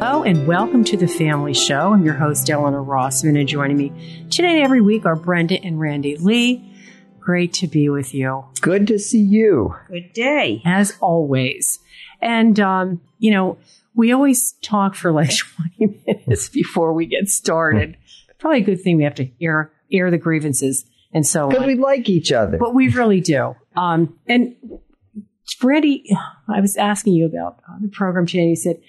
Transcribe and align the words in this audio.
Hello 0.00 0.24
and 0.24 0.48
welcome 0.48 0.82
to 0.82 0.96
the 0.96 1.06
Family 1.06 1.54
Show. 1.54 1.92
I'm 1.92 2.04
your 2.04 2.14
host, 2.14 2.50
Eleanor 2.50 2.82
Rossman, 2.82 3.38
and 3.38 3.48
joining 3.48 3.76
me 3.76 4.26
today 4.28 4.62
every 4.62 4.80
week 4.80 5.06
are 5.06 5.14
Brenda 5.14 5.62
and 5.62 5.78
Randy 5.78 6.16
Lee. 6.16 6.74
Great 7.20 7.52
to 7.54 7.68
be 7.68 7.88
with 7.88 8.14
you. 8.14 8.44
Good 8.60 8.88
to 8.88 8.98
see 8.98 9.20
you. 9.20 9.76
Good 9.86 10.12
day. 10.12 10.60
As 10.64 10.96
always. 11.00 11.78
And, 12.20 12.58
um, 12.58 13.00
you 13.20 13.30
know, 13.30 13.58
we 13.94 14.10
always 14.10 14.54
talk 14.60 14.96
for 14.96 15.12
like 15.12 15.30
20 15.78 16.02
minutes 16.04 16.48
before 16.48 16.94
we 16.94 17.06
get 17.06 17.28
started. 17.28 17.96
Probably 18.40 18.62
a 18.62 18.64
good 18.64 18.82
thing 18.82 18.96
we 18.96 19.04
have 19.04 19.14
to 19.16 19.30
air, 19.40 19.70
air 19.92 20.10
the 20.10 20.18
grievances 20.18 20.84
and 21.12 21.24
so 21.24 21.44
on. 21.44 21.50
Because 21.50 21.66
we 21.66 21.76
like 21.76 22.08
each 22.08 22.32
other. 22.32 22.58
But 22.58 22.74
we 22.74 22.88
really 22.88 23.20
do. 23.20 23.54
Um, 23.76 24.18
and 24.26 24.56
Randy, 25.62 26.04
I 26.48 26.60
was 26.60 26.76
asking 26.76 27.14
you 27.14 27.26
about 27.26 27.60
uh, 27.68 27.76
the 27.80 27.88
program 27.88 28.26
today, 28.26 28.48
you 28.48 28.56
said, 28.56 28.80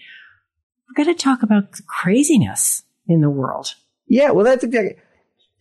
we're 0.88 1.04
going 1.04 1.16
to 1.16 1.22
talk 1.22 1.44
about 1.44 1.72
craziness 1.88 2.84
in 3.08 3.22
the 3.22 3.30
world. 3.30 3.76
Yeah, 4.08 4.32
well, 4.32 4.46
that's 4.46 4.64
exactly. 4.64 4.96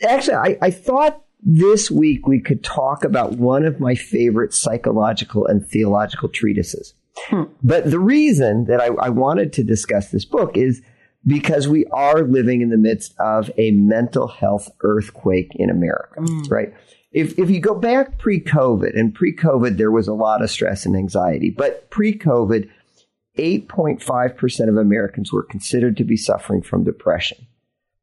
Actually, 0.03 0.37
I, 0.37 0.59
I 0.63 0.71
thought 0.71 1.23
this 1.43 1.91
week 1.91 2.27
we 2.27 2.41
could 2.41 2.65
talk 2.65 3.05
about 3.05 3.33
one 3.33 3.65
of 3.65 3.81
my 3.81 3.95
favorite 3.95 4.53
psychological 4.53 5.47
and 5.47 5.67
theological 5.67 6.29
treatises. 6.29 6.95
Hmm. 7.17 7.45
But 7.63 7.91
the 7.91 7.99
reason 7.99 8.67
that 8.67 8.81
I, 8.81 8.87
I 8.87 9.09
wanted 9.09 9.53
to 9.55 9.65
discuss 9.65 10.11
this 10.11 10.25
book 10.25 10.57
is 10.57 10.83
because 11.27 11.69
we 11.69 11.85
are 11.87 12.23
living 12.23 12.61
in 12.61 12.71
the 12.71 12.77
midst 12.77 13.15
of 13.19 13.51
a 13.59 13.73
mental 13.73 14.29
health 14.29 14.71
earthquake 14.83 15.51
in 15.57 15.69
America, 15.69 16.21
mm. 16.21 16.51
right? 16.51 16.73
If, 17.11 17.39
if 17.39 17.49
you 17.51 17.61
go 17.61 17.75
back 17.75 18.19
pre 18.19 18.41
COVID, 18.41 18.99
and 18.99 19.15
pre 19.15 19.35
COVID, 19.35 19.77
there 19.77 19.91
was 19.91 20.09
a 20.09 20.15
lot 20.15 20.43
of 20.43 20.51
stress 20.51 20.85
and 20.85 20.97
anxiety, 20.97 21.51
but 21.51 21.91
pre 21.91 22.17
COVID, 22.17 22.69
8.5% 23.39 24.69
of 24.69 24.77
Americans 24.77 25.33
were 25.33 25.45
considered 25.45 25.97
to 25.97 26.05
be 26.05 26.17
suffering 26.17 26.61
from 26.61 26.85
depression, 26.85 27.47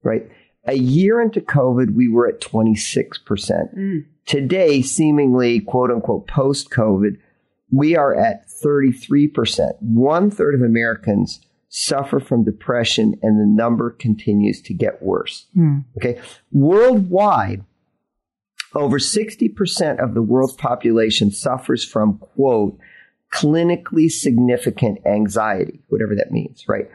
right? 0.02 0.30
A 0.66 0.76
year 0.76 1.22
into 1.22 1.42
COVID, 1.42 1.94
we 1.94 2.08
were 2.08 2.28
at 2.28 2.42
26%. 2.42 3.20
Mm. 3.78 4.06
Today, 4.26 4.82
seemingly 4.82 5.60
quote 5.60 5.92
unquote 5.92 6.28
post 6.28 6.72
COVID, 6.72 7.18
we 7.72 7.96
are 7.96 8.16
at 8.16 8.48
33%. 8.48 9.74
One 9.82 10.32
third 10.32 10.56
of 10.56 10.62
Americans 10.62 11.42
suffer 11.70 12.20
from 12.20 12.44
depression 12.44 13.16
and 13.22 13.40
the 13.40 13.46
number 13.46 13.92
continues 13.92 14.62
to 14.62 14.74
get 14.74 15.04
worse. 15.04 15.48
Mm. 15.56 15.84
Okay. 15.98 16.20
Worldwide, 16.52 17.64
over 18.76 19.00
60% 19.00 20.04
of 20.04 20.14
the 20.14 20.22
world's 20.22 20.56
population 20.56 21.32
suffers 21.32 21.84
from 21.84 22.18
quote, 22.18 22.78
clinically 23.34 24.10
significant 24.10 25.00
anxiety, 25.06 25.82
whatever 25.90 26.16
that 26.16 26.32
means, 26.32 26.66
right? 26.68 26.90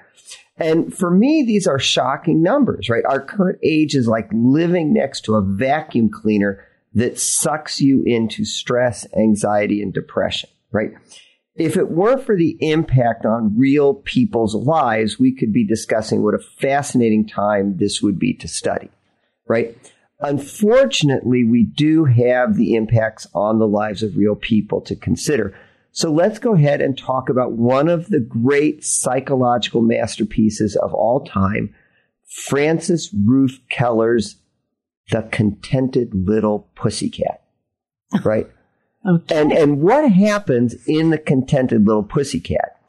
And 0.57 0.95
for 0.95 1.11
me, 1.11 1.43
these 1.43 1.67
are 1.67 1.79
shocking 1.79 2.43
numbers, 2.43 2.91
right? 2.91 3.05
Our 3.09 3.21
current 3.21 3.59
age 3.63 3.95
is 3.95 4.07
like 4.07 4.29
living 4.33 4.93
next 4.93 5.23
to 5.23 5.35
a 5.35 5.43
vacuum 5.43 6.11
cleaner 6.11 6.65
that 6.95 7.19
sucks 7.19 7.81
you 7.81 8.03
into 8.05 8.45
stress, 8.45 9.07
anxiety, 9.17 9.83
and 9.83 9.93
depression, 9.93 10.51
right? 10.71 10.93
If 11.55 11.77
it 11.77 11.91
weren't 11.91 12.25
for 12.25 12.37
the 12.37 12.57
impact 12.61 13.25
on 13.27 13.59
real 13.59 13.95
people's 13.95 14.55
lives, 14.55 15.19
we 15.19 15.35
could 15.35 15.53
be 15.53 15.67
discussing 15.67 16.23
what 16.23 16.35
a 16.35 16.39
fascinating 16.39 17.27
time 17.27 17.77
this 17.77 18.03
would 18.03 18.19
be 18.19 18.35
to 18.35 18.49
study, 18.49 18.91
right? 19.49 19.77
Unfortunately, 20.21 21.45
we 21.45 21.65
do 21.65 22.05
have 22.05 22.57
the 22.57 22.75
impacts 22.75 23.27
on 23.35 23.59
the 23.59 23.67
lives 23.67 24.03
of 24.03 24.17
real 24.17 24.37
people 24.37 24.81
to 24.83 24.95
consider. 24.95 25.57
So 25.93 26.13
let's 26.13 26.39
go 26.39 26.55
ahead 26.55 26.81
and 26.81 26.97
talk 26.97 27.29
about 27.29 27.53
one 27.53 27.89
of 27.89 28.09
the 28.09 28.21
great 28.21 28.85
psychological 28.85 29.83
masterpieces 29.83 30.77
of 30.77 30.95
all 30.95 31.25
time, 31.25 31.75
Frances 32.29 33.13
Ruth 33.13 33.61
Keller's 33.71 34.37
The 35.11 35.23
Contented 35.23 36.15
Little 36.15 36.69
Pussycat. 36.77 37.43
Right? 38.23 38.47
okay. 39.09 39.41
And 39.41 39.53
and 39.53 39.81
what 39.81 40.11
happens 40.11 40.75
in 40.87 41.11
the 41.11 41.19
contented 41.19 41.87
little 41.87 42.03
pussycat 42.03 42.80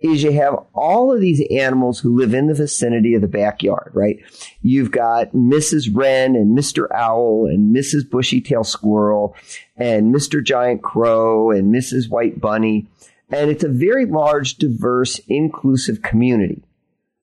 is 0.00 0.22
you 0.22 0.32
have 0.32 0.56
all 0.72 1.12
of 1.12 1.20
these 1.20 1.46
animals 1.50 2.00
who 2.00 2.16
live 2.16 2.32
in 2.32 2.46
the 2.46 2.54
vicinity 2.54 3.14
of 3.14 3.20
the 3.20 3.28
backyard, 3.28 3.90
right? 3.94 4.18
You've 4.62 4.90
got 4.90 5.32
Mrs. 5.32 5.90
Wren 5.92 6.34
and 6.34 6.56
Mr. 6.56 6.90
Owl 6.90 7.46
and 7.46 7.74
Mrs. 7.74 8.08
Bushy-tailed 8.08 8.66
Squirrel 8.66 9.36
and 9.76 10.14
Mr. 10.14 10.42
Giant 10.42 10.82
Crow 10.82 11.50
and 11.50 11.74
Mrs. 11.74 12.08
White 12.08 12.40
Bunny. 12.40 12.86
And 13.30 13.50
it's 13.50 13.62
a 13.64 13.68
very 13.68 14.06
large, 14.06 14.56
diverse, 14.56 15.20
inclusive 15.28 16.02
community. 16.02 16.62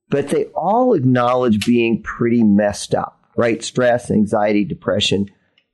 But 0.09 0.30
they 0.30 0.46
all 0.46 0.94
acknowledge 0.94 1.66
being 1.66 2.02
pretty 2.02 2.44
messed 2.44 2.94
up, 2.94 3.20
right? 3.36 3.62
Stress, 3.64 4.12
anxiety, 4.12 4.64
depression. 4.64 5.30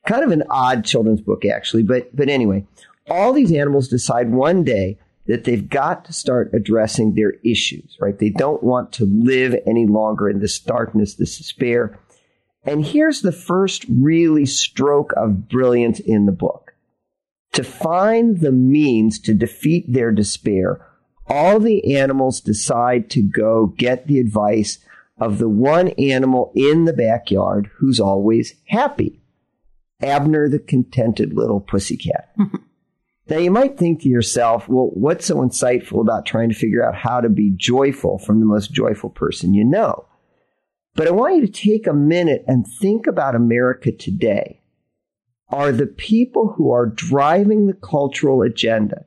Kind 0.07 0.23
of 0.23 0.31
an 0.31 0.43
odd 0.49 0.85
children's 0.85 1.21
book, 1.21 1.45
actually. 1.45 1.83
But, 1.83 2.15
but 2.15 2.29
anyway, 2.29 2.65
all 3.09 3.33
these 3.33 3.51
animals 3.51 3.89
decide 3.89 4.31
one 4.31 4.63
day 4.63 4.97
that 5.27 5.45
they've 5.45 5.69
got 5.69 6.05
to 6.05 6.13
start 6.13 6.51
addressing 6.53 7.13
their 7.13 7.33
issues, 7.43 7.97
right? 7.99 8.17
They 8.17 8.29
don't 8.29 8.61
want 8.61 8.91
to 8.93 9.05
live 9.05 9.55
any 9.65 9.87
longer 9.87 10.29
in 10.29 10.39
this 10.39 10.59
darkness, 10.59 11.15
this 11.15 11.37
despair. 11.37 11.97
And 12.65 12.85
here's 12.85 13.21
the 13.21 13.31
first 13.31 13.85
really 13.89 14.45
stroke 14.45 15.13
of 15.15 15.47
brilliance 15.47 15.99
in 15.99 16.25
the 16.25 16.31
book. 16.31 16.73
To 17.53 17.63
find 17.63 18.39
the 18.39 18.51
means 18.51 19.19
to 19.19 19.33
defeat 19.33 19.85
their 19.87 20.11
despair, 20.11 20.85
all 21.27 21.59
the 21.59 21.95
animals 21.95 22.41
decide 22.41 23.09
to 23.11 23.21
go 23.21 23.67
get 23.77 24.07
the 24.07 24.19
advice 24.19 24.79
of 25.19 25.37
the 25.37 25.49
one 25.49 25.89
animal 25.89 26.51
in 26.55 26.85
the 26.85 26.93
backyard 26.93 27.69
who's 27.77 27.99
always 27.99 28.55
happy. 28.67 29.21
Abner 30.01 30.49
the 30.49 30.59
contented 30.59 31.33
little 31.33 31.61
pussycat. 31.61 32.35
Now 33.33 33.39
you 33.39 33.49
might 33.49 33.79
think 33.79 34.01
to 34.01 34.09
yourself, 34.09 34.69
well, 34.69 34.91
what's 34.93 35.25
so 35.25 35.37
insightful 35.37 36.01
about 36.01 36.27
trying 36.27 36.49
to 36.49 36.55
figure 36.55 36.87
out 36.87 36.93
how 36.93 37.19
to 37.19 37.29
be 37.29 37.49
joyful 37.49 38.19
from 38.19 38.39
the 38.39 38.45
most 38.45 38.71
joyful 38.71 39.09
person 39.09 39.55
you 39.55 39.65
know? 39.65 40.05
But 40.93 41.07
I 41.07 41.11
want 41.11 41.37
you 41.37 41.41
to 41.47 41.51
take 41.51 41.87
a 41.87 41.93
minute 41.93 42.45
and 42.47 42.63
think 42.79 43.07
about 43.07 43.33
America 43.33 43.91
today. 43.91 44.61
Are 45.49 45.71
the 45.71 45.87
people 45.87 46.53
who 46.55 46.69
are 46.69 46.85
driving 46.85 47.65
the 47.65 47.73
cultural 47.73 48.43
agenda, 48.43 49.05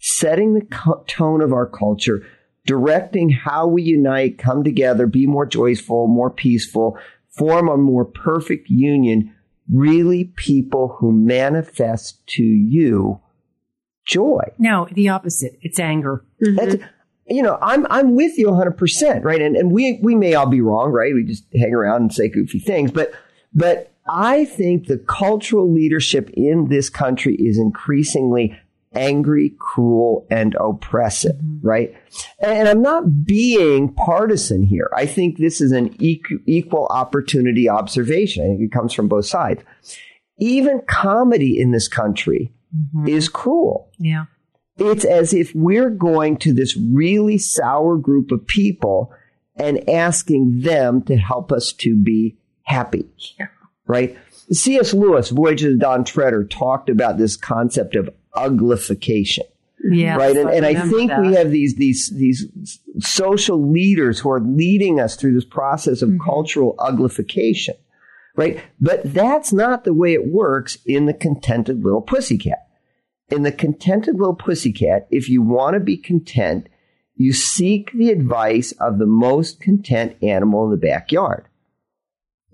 setting 0.00 0.54
the 0.54 0.66
co- 0.66 1.04
tone 1.06 1.40
of 1.40 1.52
our 1.52 1.66
culture, 1.66 2.26
directing 2.66 3.30
how 3.30 3.68
we 3.68 3.84
unite, 3.84 4.38
come 4.38 4.64
together, 4.64 5.06
be 5.06 5.24
more 5.24 5.46
joyful, 5.46 6.08
more 6.08 6.30
peaceful, 6.30 6.98
form 7.28 7.68
a 7.68 7.76
more 7.76 8.04
perfect 8.04 8.68
union, 8.68 9.32
really 9.72 10.24
people 10.24 10.96
who 10.98 11.12
manifest 11.12 12.26
to 12.26 12.42
you 12.42 13.20
joy. 14.08 14.42
No, 14.58 14.88
the 14.90 15.10
opposite. 15.10 15.58
It's 15.62 15.78
anger. 15.78 16.24
Mm-hmm. 16.44 16.82
you 17.28 17.42
know, 17.42 17.58
I'm 17.62 17.86
I'm 17.90 18.16
with 18.16 18.36
you 18.36 18.48
100%, 18.48 19.22
right? 19.22 19.40
And 19.40 19.56
and 19.56 19.70
we 19.70 20.00
we 20.02 20.16
may 20.16 20.34
all 20.34 20.46
be 20.46 20.60
wrong, 20.60 20.90
right? 20.90 21.14
We 21.14 21.22
just 21.22 21.44
hang 21.54 21.74
around 21.74 22.02
and 22.02 22.12
say 22.12 22.28
goofy 22.28 22.58
things, 22.58 22.90
but 22.90 23.12
but 23.54 23.92
I 24.08 24.46
think 24.46 24.86
the 24.86 24.98
cultural 24.98 25.72
leadership 25.72 26.30
in 26.30 26.68
this 26.68 26.88
country 26.88 27.36
is 27.36 27.58
increasingly 27.58 28.58
angry, 28.94 29.54
cruel, 29.58 30.26
and 30.30 30.56
oppressive, 30.58 31.36
mm-hmm. 31.36 31.66
right? 31.66 31.94
And 32.40 32.68
I'm 32.68 32.80
not 32.80 33.24
being 33.24 33.92
partisan 33.92 34.62
here. 34.62 34.90
I 34.96 35.04
think 35.04 35.36
this 35.36 35.60
is 35.60 35.72
an 35.72 35.94
equal 35.98 36.86
opportunity 36.86 37.68
observation. 37.68 38.44
I 38.44 38.48
think 38.48 38.62
it 38.62 38.72
comes 38.72 38.94
from 38.94 39.08
both 39.08 39.26
sides. 39.26 39.62
Even 40.38 40.80
comedy 40.88 41.60
in 41.60 41.72
this 41.72 41.88
country 41.88 42.52
mm-hmm. 42.74 43.08
is 43.08 43.28
cruel. 43.28 43.90
Yeah. 43.98 44.26
It's 44.76 45.04
as 45.04 45.34
if 45.34 45.52
we're 45.54 45.90
going 45.90 46.36
to 46.38 46.52
this 46.52 46.76
really 46.76 47.38
sour 47.38 47.96
group 47.96 48.30
of 48.30 48.46
people 48.46 49.12
and 49.56 49.88
asking 49.90 50.60
them 50.60 51.02
to 51.02 51.16
help 51.16 51.50
us 51.50 51.72
to 51.72 51.96
be 51.96 52.36
happy. 52.62 53.04
Yeah. 53.38 53.48
Right? 53.86 54.16
C.S. 54.52 54.94
Lewis, 54.94 55.30
Voyage 55.30 55.64
of 55.64 55.72
the 55.72 55.78
Dawn 55.78 56.04
Treader, 56.04 56.44
talked 56.44 56.88
about 56.88 57.18
this 57.18 57.36
concept 57.36 57.96
of 57.96 58.08
uglification. 58.34 59.44
Yeah. 59.82 60.16
Right. 60.16 60.36
And, 60.36 60.48
I, 60.48 60.52
and 60.52 60.66
I 60.66 60.88
think 60.88 61.10
that. 61.10 61.20
we 61.20 61.34
have 61.34 61.50
these, 61.50 61.76
these, 61.76 62.10
these 62.10 62.46
social 63.00 63.70
leaders 63.70 64.18
who 64.20 64.30
are 64.30 64.40
leading 64.40 65.00
us 65.00 65.16
through 65.16 65.34
this 65.34 65.44
process 65.44 66.02
of 66.02 66.10
mm-hmm. 66.10 66.24
cultural 66.24 66.76
uglification 66.78 67.76
right? 68.38 68.62
But 68.80 69.12
that's 69.12 69.52
not 69.52 69.82
the 69.82 69.92
way 69.92 70.14
it 70.14 70.28
works 70.28 70.78
in 70.86 71.06
the 71.06 71.12
contented 71.12 71.82
little 71.82 72.00
pussycat. 72.00 72.68
In 73.30 73.42
the 73.42 73.52
contented 73.52 74.14
little 74.14 74.36
pussycat, 74.36 75.08
if 75.10 75.28
you 75.28 75.42
want 75.42 75.74
to 75.74 75.80
be 75.80 75.96
content, 75.96 76.68
you 77.16 77.32
seek 77.32 77.90
the 77.92 78.10
advice 78.10 78.70
of 78.80 78.98
the 78.98 79.06
most 79.06 79.60
content 79.60 80.16
animal 80.22 80.64
in 80.64 80.70
the 80.70 80.76
backyard. 80.76 81.46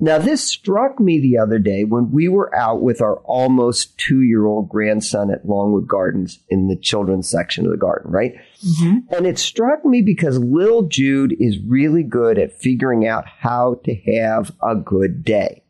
Now, 0.01 0.19
this 0.19 0.43
struck 0.43 0.99
me 0.99 1.21
the 1.21 1.39
other 1.39 1.59
day 1.59 1.85
when 1.85 2.11
we 2.11 2.29
were 2.29 2.53
out 2.57 2.81
with 2.81 3.03
our 3.03 3.19
almost 3.19 3.97
two 3.99 4.23
year 4.23 4.47
old 4.47 4.71
grandson 4.71 5.31
at 5.31 5.47
Longwood 5.47 5.87
Gardens 5.87 6.41
in 6.49 6.69
the 6.69 6.77
children's 6.77 7.29
section 7.29 7.67
of 7.67 7.71
the 7.71 7.77
garden, 7.77 8.11
right? 8.11 8.35
Mm-hmm. 8.67 9.15
And 9.15 9.27
it 9.27 9.39
struck 9.39 9.85
me 9.85 10.01
because 10.01 10.39
little 10.39 10.89
Jude 10.89 11.37
is 11.39 11.59
really 11.61 12.03
good 12.03 12.39
at 12.39 12.59
figuring 12.59 13.07
out 13.07 13.27
how 13.27 13.81
to 13.85 13.95
have 13.95 14.51
a 14.63 14.75
good 14.75 15.25
day. 15.25 15.64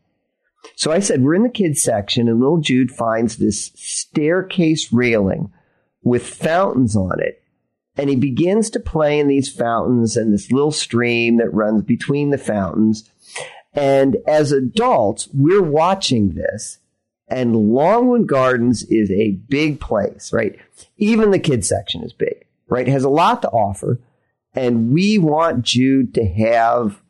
So 0.76 0.90
I 0.90 0.98
said, 0.98 1.22
we're 1.22 1.34
in 1.34 1.42
the 1.42 1.48
kids 1.48 1.82
section 1.82 2.28
and 2.28 2.40
little 2.40 2.60
Jude 2.60 2.90
finds 2.90 3.36
this 3.36 3.72
staircase 3.74 4.92
railing 4.92 5.52
with 6.02 6.26
fountains 6.26 6.96
on 6.96 7.20
it. 7.20 7.42
And 7.96 8.10
he 8.10 8.16
begins 8.16 8.70
to 8.70 8.80
play 8.80 9.20
in 9.20 9.28
these 9.28 9.52
fountains 9.52 10.16
and 10.16 10.32
this 10.32 10.50
little 10.50 10.72
stream 10.72 11.36
that 11.36 11.54
runs 11.54 11.84
between 11.84 12.30
the 12.30 12.38
fountains. 12.38 13.08
And 13.72 14.16
as 14.26 14.50
adults, 14.50 15.28
we're 15.32 15.62
watching 15.62 16.34
this 16.34 16.78
and 17.28 17.72
Longwood 17.72 18.26
Gardens 18.26 18.82
is 18.84 19.10
a 19.10 19.32
big 19.32 19.80
place, 19.80 20.32
right? 20.32 20.58
Even 20.98 21.30
the 21.30 21.38
kids 21.38 21.68
section 21.68 22.02
is 22.02 22.12
big, 22.12 22.46
right? 22.68 22.86
It 22.86 22.92
has 22.92 23.04
a 23.04 23.08
lot 23.08 23.42
to 23.42 23.48
offer. 23.48 24.00
And 24.54 24.92
we 24.92 25.18
want 25.18 25.64
Jude 25.64 26.14
to 26.14 26.26
have 26.26 27.02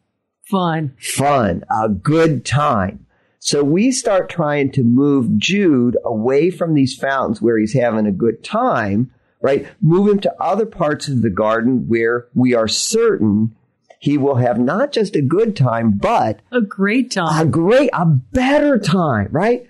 fun, 0.44 0.96
fun, 0.98 1.64
a 1.70 1.88
good 1.88 2.44
time. 2.44 3.06
So 3.46 3.62
we 3.62 3.92
start 3.92 4.30
trying 4.30 4.72
to 4.72 4.82
move 4.82 5.36
Jude 5.36 5.98
away 6.02 6.48
from 6.48 6.72
these 6.72 6.96
fountains 6.96 7.42
where 7.42 7.58
he's 7.58 7.74
having 7.74 8.06
a 8.06 8.10
good 8.10 8.42
time, 8.42 9.12
right? 9.42 9.66
Move 9.82 10.08
him 10.08 10.20
to 10.20 10.34
other 10.42 10.64
parts 10.64 11.08
of 11.08 11.20
the 11.20 11.28
garden 11.28 11.86
where 11.86 12.26
we 12.34 12.54
are 12.54 12.66
certain 12.66 13.54
he 13.98 14.16
will 14.16 14.36
have 14.36 14.58
not 14.58 14.92
just 14.92 15.14
a 15.14 15.20
good 15.20 15.54
time, 15.54 15.90
but 15.90 16.40
a 16.50 16.62
great 16.62 17.10
time. 17.10 17.46
A 17.46 17.50
great, 17.50 17.90
a 17.92 18.06
better 18.06 18.78
time, 18.78 19.28
right? 19.30 19.68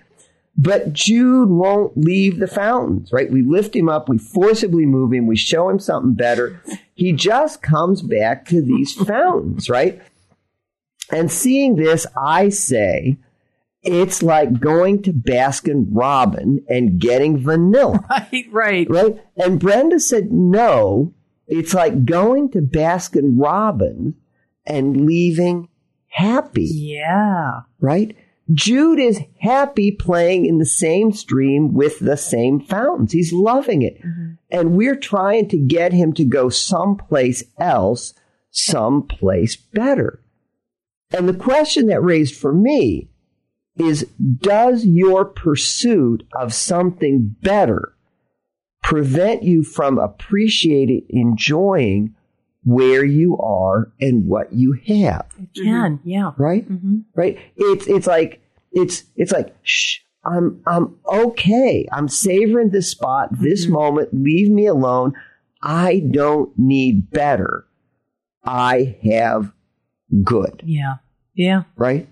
But 0.57 0.93
Jude 0.93 1.49
won't 1.49 1.97
leave 1.97 2.39
the 2.39 2.47
fountains, 2.47 3.11
right? 3.11 3.29
We 3.29 3.41
lift 3.41 3.75
him 3.75 3.89
up, 3.89 4.07
we 4.07 4.19
forcibly 4.19 4.85
move 4.85 5.11
him, 5.11 5.27
we 5.27 5.35
show 5.35 5.67
him 5.67 5.79
something 5.79 6.13
better. 6.13 6.61
He 6.93 7.11
just 7.11 7.61
comes 7.61 8.01
back 8.01 8.45
to 8.45 8.61
these 8.61 8.93
fountains, 8.93 9.69
right? 9.69 10.01
And 11.11 11.29
seeing 11.29 11.75
this, 11.75 12.07
I 12.17 12.47
say, 12.47 13.17
it's 13.85 14.23
like 14.23 14.59
going 14.59 15.03
to 15.03 15.13
Baskin 15.13 15.87
Robin 15.91 16.65
and 16.67 16.99
getting 16.99 17.37
vanilla. 17.37 17.99
Right, 18.09 18.45
right. 18.51 18.89
Right? 18.89 19.23
And 19.37 19.59
Brenda 19.59 19.99
said, 19.99 20.31
no, 20.31 21.13
it's 21.47 21.73
like 21.73 22.05
going 22.05 22.49
to 22.51 22.61
Baskin 22.61 23.35
Robin 23.37 24.15
and 24.65 25.05
leaving 25.05 25.69
happy. 26.07 26.67
Yeah. 26.71 27.61
Right? 27.79 28.17
Jude 28.53 28.99
is 28.99 29.21
happy 29.39 29.91
playing 29.91 30.45
in 30.45 30.59
the 30.59 30.65
same 30.65 31.11
stream 31.11 31.73
with 31.73 31.99
the 31.99 32.17
same 32.17 32.59
fountains. 32.59 33.11
He's 33.11 33.33
loving 33.33 33.81
it. 33.81 34.01
Mm-hmm. 34.01 34.33
And 34.51 34.75
we're 34.75 34.95
trying 34.95 35.49
to 35.49 35.57
get 35.57 35.93
him 35.93 36.13
to 36.13 36.23
go 36.23 36.49
someplace 36.49 37.43
else, 37.59 38.13
someplace 38.51 39.55
better. 39.55 40.21
And 41.11 41.27
the 41.27 41.33
question 41.33 41.87
that 41.87 42.01
raised 42.01 42.35
for 42.35 42.53
me 42.53 43.09
is 43.77 44.07
does 44.39 44.85
your 44.85 45.25
pursuit 45.25 46.25
of 46.33 46.53
something 46.53 47.35
better 47.41 47.93
prevent 48.81 49.43
you 49.43 49.63
from 49.63 49.97
appreciating, 49.97 51.05
enjoying 51.09 52.15
where 52.63 53.03
you 53.03 53.37
are 53.37 53.91
and 53.99 54.27
what 54.27 54.53
you 54.53 54.73
have? 54.87 55.27
It 55.39 55.53
can, 55.55 55.97
mm-hmm. 55.97 56.09
yeah. 56.09 56.31
Right? 56.37 56.69
Mm-hmm. 56.69 56.99
Right? 57.15 57.39
It's, 57.55 57.87
it's 57.87 58.07
like, 58.07 58.41
it's, 58.71 59.03
it's 59.15 59.31
like, 59.31 59.55
shh, 59.63 59.99
I'm, 60.23 60.61
I'm 60.65 60.95
okay. 61.07 61.87
I'm 61.91 62.07
savoring 62.07 62.69
this 62.69 62.89
spot, 62.89 63.29
this 63.31 63.65
mm-hmm. 63.65 63.73
moment. 63.73 64.09
Leave 64.13 64.49
me 64.49 64.67
alone. 64.67 65.13
I 65.61 65.99
don't 65.99 66.51
need 66.57 67.09
better. 67.09 67.65
I 68.43 68.97
have 69.03 69.51
good. 70.23 70.61
Yeah. 70.63 70.97
Yeah. 71.33 71.63
Right? 71.75 72.07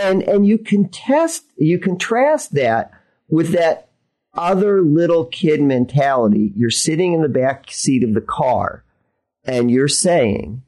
And, 0.00 0.22
and 0.22 0.46
you 0.46 0.58
contest, 0.58 1.44
you 1.56 1.78
contrast 1.78 2.54
that 2.54 2.92
with 3.28 3.52
that 3.52 3.88
other 4.34 4.82
little 4.82 5.24
kid 5.26 5.60
mentality. 5.60 6.52
You're 6.54 6.70
sitting 6.70 7.12
in 7.12 7.22
the 7.22 7.28
back 7.28 7.70
seat 7.70 8.04
of 8.04 8.14
the 8.14 8.20
car 8.20 8.84
and 9.44 9.70
you're 9.70 9.88
saying, 9.88 10.62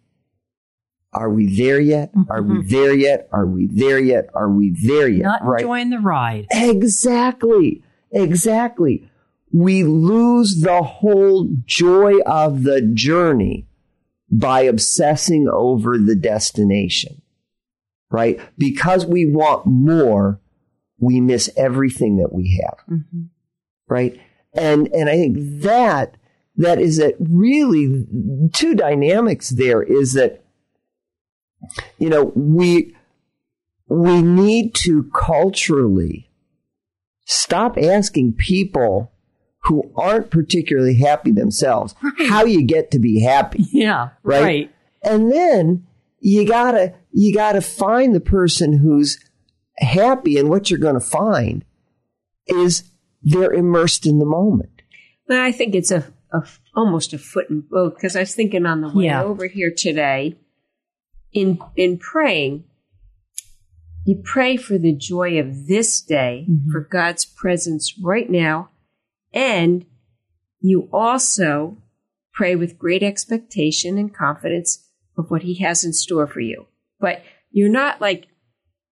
are 1.13 1.31
we 1.31 1.47
there 1.47 1.81
yet? 1.81 2.13
Are 2.29 2.43
we 2.43 2.59
mm-hmm. 2.59 2.69
there 2.69 2.95
yet? 2.95 3.29
Are 3.33 3.47
we 3.47 3.67
there 3.67 3.99
yet? 3.99 4.31
Are 4.35 4.49
we 4.49 4.71
there 4.71 5.09
yet? 5.09 5.23
Not 5.23 5.45
right? 5.45 5.61
enjoying 5.61 5.91
the 5.91 5.99
ride. 5.99 6.47
Exactly. 6.51 7.83
Exactly. 8.13 9.09
We 9.53 9.83
lose 9.83 10.61
the 10.61 10.83
whole 10.83 11.49
joy 11.65 12.21
of 12.27 12.63
the 12.63 12.81
journey 12.83 13.67
by 14.31 14.63
obsessing 14.63 15.49
over 15.49 15.99
the 15.99 16.15
destination 16.15 17.23
right? 18.11 18.41
Because 18.59 19.07
we 19.07 19.27
want 19.27 19.67
more, 19.67 20.41
we 20.99 21.21
miss 21.21 21.51
everything 21.57 22.19
that 22.19 22.33
we 22.33 22.61
have, 22.63 22.79
mm-hmm. 22.89 23.23
right? 23.89 24.21
And 24.53 24.89
and 24.93 25.09
I 25.09 25.17
think 25.17 25.63
that 25.63 26.17
that 26.57 26.81
is 26.81 26.99
that 26.99 27.15
really 27.19 28.07
two 28.53 28.75
dynamics 28.75 29.51
there 29.51 29.83
is 29.83 30.13
that 30.15 30.45
you 31.99 32.09
know 32.09 32.33
we 32.35 32.95
we 33.89 34.23
need 34.23 34.75
to 34.75 35.11
culturally 35.15 36.31
stop 37.25 37.79
asking 37.79 38.33
people 38.33 39.13
who 39.65 39.93
aren't 39.97 40.31
particularly 40.31 40.97
happy 40.97 41.31
themselves 41.31 41.95
right. 42.03 42.29
how 42.29 42.45
you 42.45 42.65
get 42.65 42.91
to 42.91 42.99
be 42.99 43.21
happy. 43.21 43.67
Yeah, 43.71 44.11
right? 44.23 44.43
right. 44.43 44.75
And 45.03 45.31
then 45.31 45.87
you 46.21 46.47
gotta 46.47 46.95
you 47.13 47.35
gotta 47.35 47.61
find 47.61 48.15
the 48.15 48.21
person 48.21 48.79
who's 48.79 49.19
happy 49.79 50.39
and 50.39 50.49
what 50.49 50.71
you're 50.71 50.79
gonna 50.79 51.01
find 51.01 51.65
is 52.47 52.85
they're 53.23 53.53
immersed 53.53 54.07
in 54.07 54.19
the 54.19 54.27
moment. 54.27 54.83
But 55.27 55.39
I 55.39 55.53
think 55.53 55.75
it's 55.75 55.91
a, 55.91 56.13
a 56.33 56.43
almost 56.75 57.13
a 57.13 57.19
foot 57.19 57.51
in 57.51 57.63
both 57.63 57.95
because 57.95 58.17
I 58.17 58.21
was 58.21 58.35
thinking 58.35 58.67
on 58.67 58.81
the 58.81 58.89
way 58.89 59.07
yeah. 59.07 59.23
over 59.23 59.47
here 59.47 59.73
today 59.77 60.37
in 61.33 61.59
in 61.77 61.99
praying 61.99 62.65
you 64.05 64.21
pray 64.25 64.57
for 64.57 64.79
the 64.79 64.95
joy 64.95 65.39
of 65.39 65.67
this 65.67 66.01
day, 66.01 66.47
mm-hmm. 66.49 66.71
for 66.71 66.81
God's 66.81 67.25
presence 67.25 67.95
right 68.03 68.29
now, 68.29 68.71
and 69.33 69.85
you 70.61 70.89
also 70.93 71.79
pray 72.33 72.57
with 72.57 72.79
great 72.79 73.03
expectation 73.03 73.99
and 73.99 74.15
confidence 74.15 74.90
of 75.17 75.31
what 75.31 75.43
he 75.43 75.55
has 75.63 75.85
in 75.85 75.93
store 75.93 76.27
for 76.27 76.41
you. 76.41 76.67
But 76.99 77.23
you're 77.51 77.69
not 77.69 78.01
like 78.01 78.29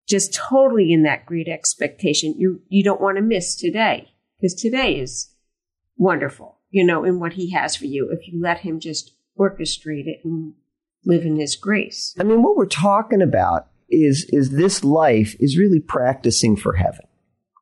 just 0.09 0.35
totally 0.35 0.93
in 0.93 1.03
that 1.03 1.27
great 1.27 1.49
expectation. 1.49 2.35
You, 2.39 2.63
you 2.69 2.83
don't 2.83 3.01
want 3.01 3.17
to 3.17 3.23
miss 3.23 3.55
today 3.55 4.13
because 4.41 4.55
today 4.55 4.99
is 4.99 5.35
wonderful, 5.97 6.59
you 6.71 6.85
know, 6.85 7.05
in 7.05 7.21
what 7.21 7.35
he 7.35 7.51
has 7.53 7.77
for 7.77 7.85
you 7.85 8.11
if 8.11 8.27
you 8.27 8.41
let 8.41 8.59
him 8.59 8.81
just 8.81 9.13
orchestrate 9.39 10.07
it 10.07 10.21
and 10.25 10.55
live 11.05 11.25
in 11.25 11.37
his 11.37 11.57
grace. 11.57 12.15
I 12.19 12.25
mean, 12.25 12.43
what 12.43 12.57
we're 12.57 12.67
talking 12.67 13.23
about 13.23 13.69
is, 13.89 14.25
is 14.31 14.51
this 14.51 14.83
life 14.83 15.37
is 15.39 15.59
really 15.59 15.81
practicing 15.81 16.57
for 16.57 16.75
heaven, 16.75 17.07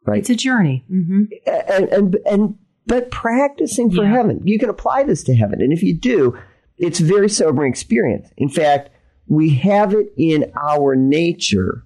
right? 0.04 0.18
It's 0.18 0.30
a 0.30 0.36
journey. 0.36 0.84
Mm-hmm. 0.90 1.24
And, 1.46 1.88
and, 1.88 2.14
and, 2.26 2.58
but 2.86 3.10
practicing 3.10 3.90
for 3.90 4.04
yeah. 4.04 4.12
heaven, 4.12 4.40
you 4.44 4.58
can 4.58 4.70
apply 4.70 5.02
this 5.02 5.24
to 5.24 5.34
heaven. 5.34 5.60
And 5.60 5.72
if 5.72 5.82
you 5.82 5.98
do, 5.98 6.38
it's 6.78 7.00
a 7.00 7.04
very 7.04 7.28
sobering 7.28 7.70
experience. 7.70 8.28
In 8.36 8.48
fact, 8.48 8.90
we 9.26 9.54
have 9.56 9.92
it 9.92 10.12
in 10.16 10.52
our 10.60 10.94
nature 10.94 11.84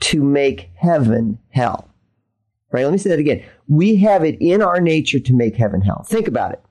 to 0.00 0.22
make 0.22 0.70
heaven 0.76 1.38
hell. 1.50 1.88
Right? 2.72 2.84
Let 2.84 2.92
me 2.92 2.98
say 2.98 3.10
that 3.10 3.18
again. 3.18 3.44
We 3.66 3.96
have 3.96 4.24
it 4.24 4.36
in 4.40 4.62
our 4.62 4.80
nature 4.80 5.18
to 5.20 5.34
make 5.34 5.56
heaven 5.56 5.80
hell. 5.80 6.04
Think 6.06 6.28
about 6.28 6.52
it. 6.52 6.62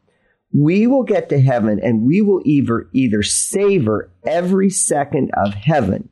We 0.54 0.88
will 0.88 1.04
get 1.04 1.30
to 1.30 1.40
heaven 1.40 1.80
and 1.82 2.04
we 2.04 2.22
will 2.22 2.42
either, 2.46 2.90
either 2.94 3.22
savor 3.22 4.12
every 4.26 4.70
second 4.70 5.32
of 5.36 5.54
heaven 5.54 6.10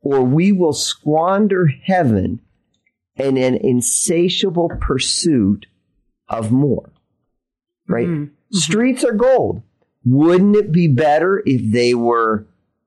or 0.00 0.22
we 0.22 0.52
will 0.52 0.72
squander 0.72 1.66
heaven 1.66 2.40
in 3.16 3.36
an 3.38 3.54
insatiable 3.56 4.70
pursuit 4.80 5.66
of 6.28 6.52
more. 6.52 6.92
Right? 7.88 8.08
Mm-hmm. 8.08 8.32
Streets 8.52 9.04
are 9.04 9.14
gold. 9.14 9.62
Wouldn't 10.06 10.56
it 10.56 10.72
be 10.72 10.88
better 10.88 11.42
if 11.44 11.72
they 11.72 11.92
were 11.92 12.46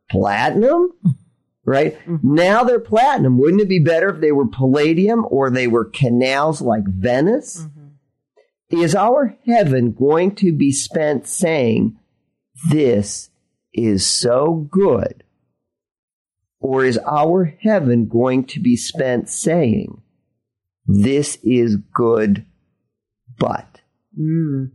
platinum? 0.09 0.93
Right? 1.65 1.99
Mm-hmm. 2.07 2.33
Now 2.33 2.63
they're 2.63 2.79
platinum. 2.79 3.37
Wouldn't 3.37 3.61
it 3.61 3.69
be 3.69 3.79
better 3.79 4.09
if 4.09 4.21
they 4.21 4.31
were 4.31 4.47
palladium 4.47 5.25
or 5.29 5.51
they 5.51 5.67
were 5.67 5.85
canals 5.85 6.61
like 6.61 6.85
Venice? 6.87 7.61
Mm-hmm. 7.61 8.81
Is 8.81 8.95
our 8.95 9.37
heaven 9.45 9.91
going 9.91 10.33
to 10.35 10.51
be 10.51 10.71
spent 10.71 11.27
saying, 11.27 11.99
this 12.69 13.29
is 13.73 14.05
so 14.05 14.67
good 14.71 15.23
Or 16.59 16.83
is 16.83 16.99
our 17.05 17.55
heaven 17.61 18.07
going 18.07 18.45
to 18.47 18.59
be 18.59 18.75
spent 18.75 19.29
saying, 19.29 20.01
this 20.85 21.37
is 21.43 21.77
good, 21.93 22.45
but? 23.37 23.81
Mm. 24.19 24.71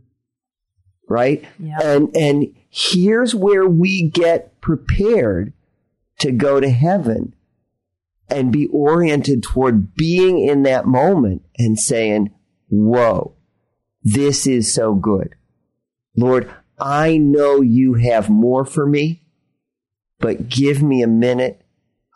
Right? 1.07 1.45
Yeah. 1.59 1.79
And, 1.83 2.15
and 2.15 2.55
here's 2.69 3.35
where 3.35 3.67
we 3.67 4.09
get 4.09 4.59
prepared 4.61 5.53
to 6.19 6.31
go 6.31 6.59
to 6.59 6.69
heaven 6.69 7.35
and 8.29 8.51
be 8.51 8.67
oriented 8.67 9.43
toward 9.43 9.95
being 9.95 10.39
in 10.39 10.63
that 10.63 10.85
moment 10.85 11.43
and 11.57 11.79
saying, 11.79 12.33
whoa, 12.69 13.33
this 14.03 14.47
is 14.47 14.73
so 14.73 14.95
good. 14.95 15.35
Lord, 16.15 16.51
I 16.79 17.17
know 17.17 17.61
you 17.61 17.95
have 17.95 18.29
more 18.29 18.65
for 18.65 18.85
me, 18.85 19.21
but 20.19 20.49
give 20.49 20.81
me 20.81 21.01
a 21.01 21.07
minute. 21.07 21.61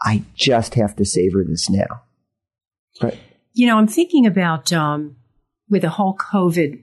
I 0.02 0.24
just 0.34 0.76
have 0.76 0.96
to 0.96 1.06
savor 1.06 1.44
this 1.44 1.70
now. 1.70 2.04
Right. 3.02 3.20
You 3.54 3.68
know, 3.68 3.78
I'm 3.78 3.88
thinking 3.88 4.26
about 4.26 4.72
um, 4.72 5.18
with 5.70 5.82
the 5.82 5.90
whole 5.90 6.16
COVID 6.16 6.82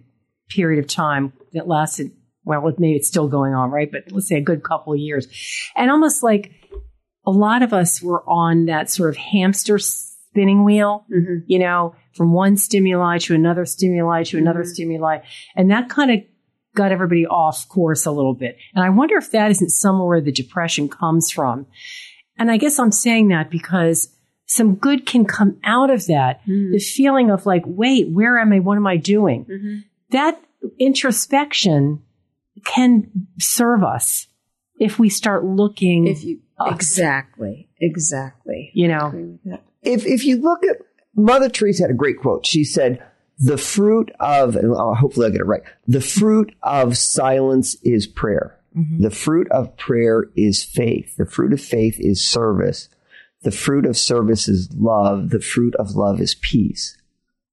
period 0.48 0.82
of 0.82 0.88
time 0.90 1.32
that 1.52 1.68
lasted, 1.68 2.10
well, 2.44 2.62
maybe 2.78 2.96
it's 2.96 3.08
still 3.08 3.28
going 3.28 3.54
on, 3.54 3.70
right? 3.70 3.90
But 3.90 4.12
let's 4.12 4.28
say 4.28 4.36
a 4.36 4.40
good 4.40 4.62
couple 4.62 4.92
of 4.92 4.98
years. 4.98 5.26
And 5.76 5.90
almost 5.90 6.22
like 6.22 6.52
a 7.26 7.30
lot 7.30 7.62
of 7.62 7.72
us 7.72 8.00
were 8.02 8.22
on 8.28 8.66
that 8.66 8.88
sort 8.90 9.10
of 9.10 9.16
hamster 9.16 9.78
spinning 9.78 10.64
wheel, 10.64 11.04
Mhm. 11.10 11.42
you 11.46 11.58
know, 11.58 11.94
from 12.14 12.32
one 12.32 12.56
stimuli 12.56 13.18
to 13.18 13.34
another 13.34 13.64
stimuli 13.64 14.22
to 14.24 14.38
another 14.38 14.62
Mhm. 14.62 14.66
stimuli. 14.66 15.18
And 15.56 15.70
that 15.70 15.88
kind 15.88 16.10
of 16.10 16.20
got 16.74 16.92
everybody 16.92 17.26
off 17.26 17.68
course 17.68 18.04
a 18.06 18.12
little 18.12 18.34
bit. 18.34 18.56
And 18.74 18.84
I 18.84 18.90
wonder 18.90 19.16
if 19.16 19.30
that 19.32 19.50
isn't 19.50 19.70
somewhere 19.70 20.20
the 20.20 20.30
depression 20.30 20.88
comes 20.88 21.30
from. 21.30 21.66
And 22.38 22.50
I 22.50 22.58
guess 22.58 22.78
I'm 22.78 22.92
saying 22.92 23.28
that 23.28 23.50
because 23.50 24.12
some 24.44 24.74
good 24.76 25.06
can 25.06 25.24
come 25.24 25.56
out 25.64 25.90
of 25.90 26.06
that. 26.06 26.40
Mhm. 26.46 26.72
The 26.72 26.78
feeling 26.78 27.30
of 27.30 27.46
like, 27.46 27.62
wait, 27.66 28.10
where 28.12 28.38
am 28.38 28.52
I? 28.52 28.60
What 28.60 28.76
am 28.76 28.86
I 28.86 28.98
doing? 28.98 29.46
Mhm. 29.46 29.80
That 30.10 30.40
introspection 30.78 32.02
can 32.64 33.28
serve 33.38 33.82
us 33.82 34.28
if 34.78 34.98
we 34.98 35.08
start 35.08 35.44
looking, 35.44 36.06
If 36.06 36.24
you 36.24 36.40
us. 36.58 36.74
exactly, 36.74 37.68
exactly. 37.80 38.70
you 38.74 38.88
know, 38.88 39.08
agree 39.08 39.24
with 39.24 39.44
that. 39.44 39.62
If, 39.82 40.06
if 40.06 40.24
you 40.24 40.36
look 40.40 40.64
at 40.64 40.76
Mother 41.14 41.48
Teresa 41.48 41.84
had 41.84 41.90
a 41.90 41.94
great 41.94 42.18
quote. 42.18 42.44
She 42.46 42.64
said, 42.64 43.02
the 43.38 43.58
fruit 43.58 44.10
of, 44.20 44.56
and 44.56 44.72
uh, 44.74 44.94
hopefully 44.94 45.26
I'll 45.26 45.32
get 45.32 45.40
it 45.40 45.46
right. 45.46 45.62
The 45.86 46.00
fruit 46.00 46.54
of 46.62 46.96
silence 46.96 47.76
is 47.82 48.06
prayer. 48.06 48.58
The 48.98 49.10
fruit 49.10 49.50
of 49.50 49.74
prayer 49.78 50.24
is 50.36 50.62
faith. 50.62 51.16
The 51.16 51.24
fruit 51.24 51.54
of 51.54 51.62
faith 51.62 51.96
is 51.98 52.22
service. 52.22 52.90
The 53.40 53.50
fruit 53.50 53.86
of 53.86 53.96
service 53.96 54.48
is 54.48 54.68
love. 54.76 55.30
The 55.30 55.40
fruit 55.40 55.74
of 55.76 55.92
love 55.92 56.20
is 56.20 56.34
peace. 56.34 56.98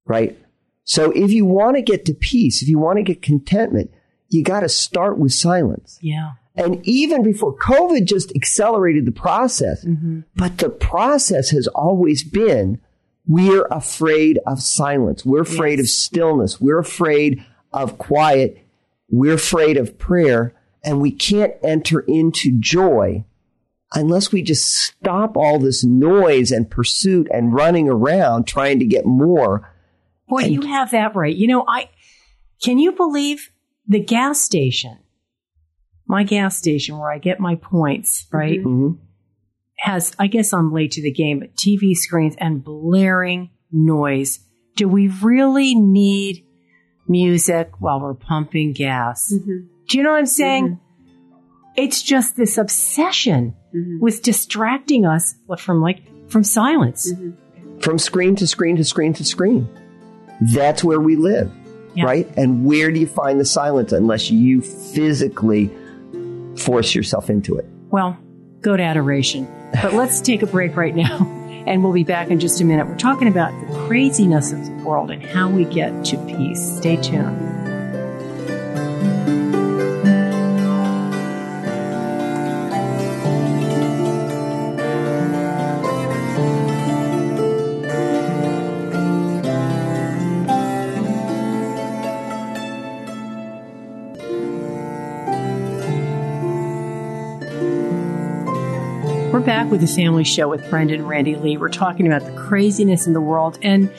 Right? 0.06 0.38
So 0.84 1.12
if 1.12 1.32
you 1.32 1.46
want 1.46 1.78
to 1.78 1.82
get 1.82 2.06
to 2.06 2.14
peace, 2.14 2.62
if 2.62 2.68
you 2.68 2.78
want 2.78 2.98
to 2.98 3.04
get 3.04 3.22
contentment, 3.22 3.92
you 4.30 4.44
got 4.44 4.62
to 4.62 4.70
start 4.70 5.18
with 5.18 5.34
silence. 5.34 5.98
yeah. 6.02 6.32
And 6.56 6.86
even 6.88 7.24
before 7.24 7.58
COVID 7.58 8.06
just 8.06 8.36
accelerated 8.36 9.06
the 9.06 9.12
process, 9.12 9.84
mm-hmm. 9.84 10.20
but 10.36 10.60
the 10.60 10.70
process 10.70 11.50
has 11.50 11.68
always 11.68 12.24
been 12.24 12.80
we're 13.28 13.66
afraid 13.72 14.40
of 14.46 14.62
silence. 14.62 15.26
We're 15.26 15.42
afraid 15.42 15.80
of 15.80 15.88
stillness. 15.88 16.60
We're 16.60 16.80
afraid 16.80 17.44
of 17.72 17.98
quiet. 17.98 18.68
We're 19.10 19.36
afraid 19.36 19.78
of 19.78 19.98
prayer 19.98 20.54
and 20.84 21.02
we 21.02 21.12
can't 21.12 21.54
enter 21.64 22.02
into 22.02 22.60
joy 22.60 23.24
unless 23.94 24.32
we 24.32 24.42
just 24.42 24.66
stop 24.66 25.38
all 25.38 25.60
this 25.60 25.84
noise 25.84 26.52
and 26.52 26.70
pursuit 26.70 27.28
and 27.32 27.54
running 27.54 27.88
around 27.88 28.46
trying 28.46 28.80
to 28.80 28.86
get 28.86 29.06
more. 29.06 29.70
Boy, 30.42 30.48
you 30.48 30.62
have 30.62 30.92
that 30.92 31.16
right. 31.16 31.36
You 31.36 31.48
know, 31.48 31.64
I 31.68 31.90
can 32.64 32.80
you 32.80 32.92
believe 32.94 33.52
the 33.88 34.00
gas 34.00 34.42
station, 34.42 34.98
my 36.08 36.24
gas 36.24 36.58
station 36.58 36.98
where 36.98 37.12
I 37.12 37.20
get 37.20 37.40
my 37.40 37.56
points, 37.56 38.28
right? 38.32 38.60
Mhm. 38.64 38.98
Has 39.78 40.14
I 40.18 40.28
guess 40.28 40.54
I'm 40.54 40.74
late 40.74 40.92
to 40.94 41.04
the 41.04 41.12
game, 41.12 41.40
but 41.40 41.56
TV 41.56 41.94
screens 41.96 42.36
and 42.40 42.64
blaring 42.64 43.52
noise. 43.72 44.40
Do 44.76 44.88
we 44.88 45.08
really 45.22 45.76
need 45.76 46.46
music 47.08 47.70
while 47.80 48.00
we're 48.02 48.14
pumping 48.16 48.74
gas? 48.74 49.32
Mhm. 49.32 49.68
Do 49.88 49.98
you 49.98 50.04
know 50.04 50.12
what 50.12 50.20
I'm 50.20 50.26
saying? 50.26 50.80
It's 51.76 52.02
just 52.02 52.36
this 52.38 52.58
obsession 52.58 53.54
Mhm. 53.76 54.00
with 54.00 54.24
distracting 54.24 55.06
us 55.06 55.36
from 55.60 55.82
like 55.82 56.02
from 56.30 56.44
silence. 56.44 57.14
From 57.82 58.00
screen 58.00 58.36
to 58.38 58.48
screen 58.48 58.78
to 58.78 58.84
screen 58.84 59.14
to 59.14 59.24
screen. 59.26 59.68
That's 60.42 60.84
where 60.84 61.00
we 61.00 61.16
live. 61.16 61.52
Yeah. 61.96 62.06
right? 62.06 62.28
And 62.38 62.66
where 62.66 62.92
do 62.92 63.00
you 63.00 63.06
find 63.06 63.40
the 63.40 63.46
silence 63.46 63.92
unless 63.92 64.32
you 64.32 64.62
physically 64.62 65.70
force 66.58 66.96
yourself 66.96 67.30
into 67.30 67.56
it? 67.58 67.66
Well, 67.90 68.18
go 68.62 68.76
to 68.76 68.82
adoration. 68.82 69.48
But 69.82 69.94
let's 69.94 70.20
take 70.22 70.42
a 70.42 70.48
break 70.48 70.76
right 70.76 70.96
now, 70.96 71.20
and 71.68 71.84
we'll 71.84 71.94
be 71.94 72.04
back 72.04 72.32
in 72.32 72.40
just 72.40 72.60
a 72.62 72.66
minute. 72.66 72.88
We're 72.88 72.98
talking 72.98 73.28
about 73.28 73.52
the 73.68 73.76
craziness 73.86 74.52
of 74.52 74.66
the 74.66 74.72
world 74.84 75.12
and 75.12 75.24
how 75.24 75.50
we 75.50 75.66
get 75.66 76.06
to 76.06 76.18
peace. 76.26 76.78
Stay 76.78 76.96
tuned. 76.98 77.52
We're 99.34 99.40
back 99.40 99.72
with 99.72 99.82
the 99.82 99.88
family 99.88 100.24
show 100.24 100.48
with 100.48 100.70
Brenda 100.70 100.94
and 100.94 101.10
Randy 101.10 101.36
Lee. 101.36 101.58
We're 101.58 101.68
talking 101.70 102.06
about 102.06 102.24
the 102.24 102.40
craziness 102.40 103.08
in 103.08 103.14
the 103.14 103.20
world 103.20 103.58
and 103.64 103.92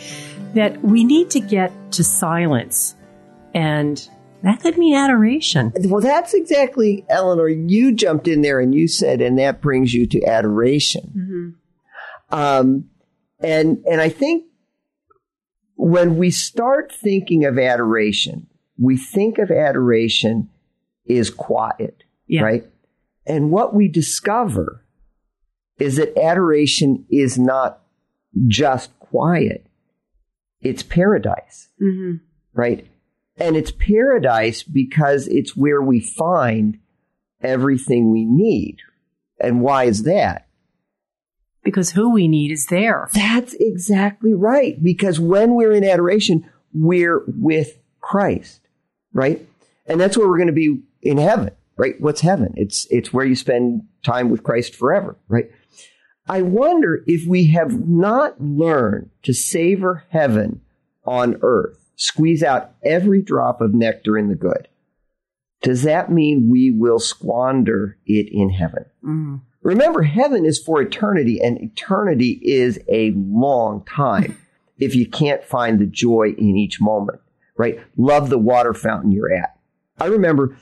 that 0.55 0.81
we 0.81 1.03
need 1.03 1.31
to 1.31 1.41
get 1.41 1.73
to 1.95 2.05
silence. 2.05 2.95
And 3.53 4.09
that 4.45 4.61
could 4.61 4.79
mean 4.79 4.95
adoration. 4.95 5.73
Well, 5.87 6.00
that's 6.00 6.35
exactly, 6.35 7.05
Eleanor, 7.09 7.49
you 7.49 7.91
jumped 7.91 8.29
in 8.29 8.43
there 8.43 8.61
and 8.61 8.73
you 8.73 8.87
said, 8.87 9.21
and 9.21 9.37
that 9.41 9.61
brings 9.61 9.93
you 9.93 10.07
to 10.07 10.25
adoration. 10.25 11.57
Mhm. 12.31 12.38
Um, 12.38 12.91
and, 13.41 13.83
and 13.91 14.00
I 14.00 14.11
think 14.11 14.45
when 15.75 16.17
we 16.17 16.31
start 16.31 16.93
thinking 16.93 17.45
of 17.45 17.59
adoration, 17.59 18.47
we 18.79 18.97
think 18.97 19.38
of 19.38 19.50
adoration 19.50 20.49
is 21.07 21.29
quiet, 21.29 22.05
Yeah. 22.29 22.43
right? 22.43 22.64
And 23.26 23.50
what 23.50 23.75
we 23.75 23.88
discover 23.88 24.83
is 25.78 25.97
that 25.97 26.16
adoration 26.19 27.04
is 27.11 27.38
not 27.38 27.81
just 28.47 28.97
quiet. 28.99 29.66
It's 30.61 30.83
paradise, 30.83 31.69
Mhm. 31.81 32.21
right? 32.54 32.87
And 33.37 33.57
it's 33.57 33.71
paradise 33.73 34.62
because 34.62 35.26
it's 35.28 35.57
where 35.57 35.83
we 35.83 36.00
find 36.00 36.78
everything 37.43 38.11
we 38.11 38.25
need. 38.25 38.78
And 39.40 39.61
why 39.61 39.85
is 39.85 40.04
that? 40.04 40.47
Because 41.64 41.93
who 41.93 42.11
we 42.12 42.28
need 42.28 42.50
is 42.52 42.66
there. 42.66 43.09
That's 43.14 43.54
exactly 43.54 44.35
right. 44.35 44.83
Because 44.83 45.19
when 45.19 45.54
we're 45.54 45.73
in 45.73 45.85
adoration, 45.85 46.45
we're 46.73 47.23
with 47.26 47.78
Christ, 48.00 48.61
right? 49.12 49.47
And 49.87 50.00
that's 50.00 50.16
where 50.16 50.28
we're 50.28 50.37
going 50.38 50.47
to 50.49 50.52
be 50.52 50.83
in 51.02 51.19
heaven, 51.19 51.50
right? 51.76 52.00
What's 52.00 52.21
heaven? 52.21 52.54
It's, 52.57 52.87
it's 52.90 53.12
where 53.12 53.25
you 53.26 53.35
spend 53.35 53.83
time 54.04 54.28
with 54.31 54.43
Christ 54.43 54.75
forever, 54.75 55.16
right? 55.28 55.50
I 56.26 56.43
wonder 56.43 57.04
if 57.07 57.26
we 57.26 57.49
have 57.49 57.87
not 57.87 58.40
learned 58.40 59.11
to 59.25 59.35
savor 59.35 60.04
heaven 60.09 60.62
on 61.04 61.37
earth, 61.43 61.90
squeeze 61.97 62.43
out 62.43 62.73
every 62.83 63.21
drop 63.21 63.61
of 63.61 63.75
nectar 63.75 64.16
in 64.16 64.28
the 64.28 64.35
good. 64.35 64.69
Does 65.62 65.83
that 65.83 66.11
mean 66.11 66.50
we 66.50 66.71
will 66.71 66.99
squander 66.99 67.97
it 68.07 68.28
in 68.31 68.50
heaven? 68.50 68.85
Mm. 69.04 69.40
Remember, 69.62 70.02
heaven 70.02 70.45
is 70.45 70.62
for 70.62 70.83
eternity, 70.83 71.40
and 71.43 71.61
eternity 71.61 72.38
is 72.43 72.78
a 72.88 73.12
long 73.12 73.85
time 73.85 74.38
if 74.78 74.95
you 74.95 75.09
can't 75.09 75.43
find 75.43 75.78
the 75.78 75.87
joy 75.87 76.35
in 76.37 76.57
each 76.57 76.81
moment, 76.81 77.21
right? 77.57 77.81
Love 77.97 78.28
the 78.28 78.38
water 78.38 78.75
fountain 78.75 79.11
you're 79.11 79.33
at. 79.33 79.59
I 79.99 80.07
remember 80.07 80.57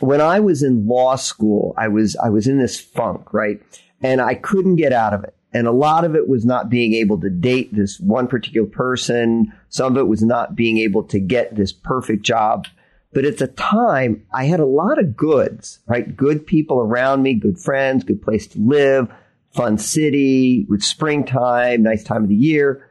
when 0.00 0.20
I 0.20 0.40
was 0.40 0.62
in 0.62 0.86
law 0.86 1.16
school, 1.16 1.74
I 1.76 1.88
was, 1.88 2.16
I 2.16 2.30
was 2.30 2.46
in 2.46 2.58
this 2.58 2.80
funk, 2.80 3.34
right? 3.34 3.60
And 4.02 4.20
I 4.20 4.34
couldn't 4.34 4.76
get 4.76 4.92
out 4.92 5.14
of 5.14 5.24
it. 5.24 5.34
And 5.52 5.68
a 5.68 5.72
lot 5.72 6.04
of 6.04 6.16
it 6.16 6.28
was 6.28 6.44
not 6.44 6.68
being 6.68 6.94
able 6.94 7.20
to 7.20 7.30
date 7.30 7.72
this 7.72 8.00
one 8.00 8.26
particular 8.26 8.66
person. 8.66 9.52
Some 9.68 9.92
of 9.92 9.98
it 9.98 10.08
was 10.08 10.22
not 10.22 10.56
being 10.56 10.78
able 10.78 11.04
to 11.04 11.20
get 11.20 11.54
this 11.54 11.72
perfect 11.72 12.24
job. 12.24 12.66
But 13.12 13.24
at 13.24 13.38
the 13.38 13.46
time, 13.46 14.26
I 14.32 14.46
had 14.46 14.58
a 14.58 14.66
lot 14.66 14.98
of 14.98 15.16
goods, 15.16 15.78
right? 15.86 16.16
Good 16.16 16.44
people 16.46 16.80
around 16.80 17.22
me, 17.22 17.34
good 17.34 17.58
friends, 17.60 18.02
good 18.02 18.20
place 18.20 18.48
to 18.48 18.58
live, 18.58 19.08
fun 19.52 19.78
city 19.78 20.66
with 20.68 20.82
springtime, 20.82 21.84
nice 21.84 22.02
time 22.02 22.24
of 22.24 22.28
the 22.28 22.34
year. 22.34 22.90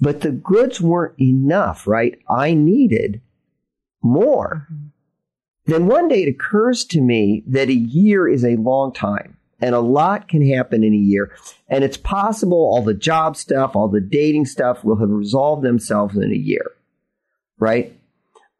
But 0.00 0.22
the 0.22 0.30
goods 0.30 0.80
weren't 0.80 1.20
enough, 1.20 1.86
right? 1.86 2.18
I 2.30 2.54
needed 2.54 3.20
more. 4.02 4.66
Mm-hmm. 4.72 4.86
Then 5.66 5.86
one 5.86 6.08
day 6.08 6.22
it 6.22 6.30
occurs 6.30 6.86
to 6.86 7.02
me 7.02 7.44
that 7.46 7.68
a 7.68 7.74
year 7.74 8.26
is 8.26 8.42
a 8.42 8.56
long 8.56 8.94
time 8.94 9.37
and 9.60 9.74
a 9.74 9.80
lot 9.80 10.28
can 10.28 10.46
happen 10.46 10.84
in 10.84 10.92
a 10.92 10.96
year. 10.96 11.32
And 11.68 11.84
it's 11.84 11.96
possible 11.96 12.58
all 12.58 12.82
the 12.82 12.94
job 12.94 13.36
stuff, 13.36 13.74
all 13.74 13.88
the 13.88 14.00
dating 14.00 14.46
stuff 14.46 14.84
will 14.84 14.98
have 14.98 15.10
resolved 15.10 15.62
themselves 15.62 16.16
in 16.16 16.32
a 16.32 16.36
year, 16.36 16.72
right? 17.58 17.94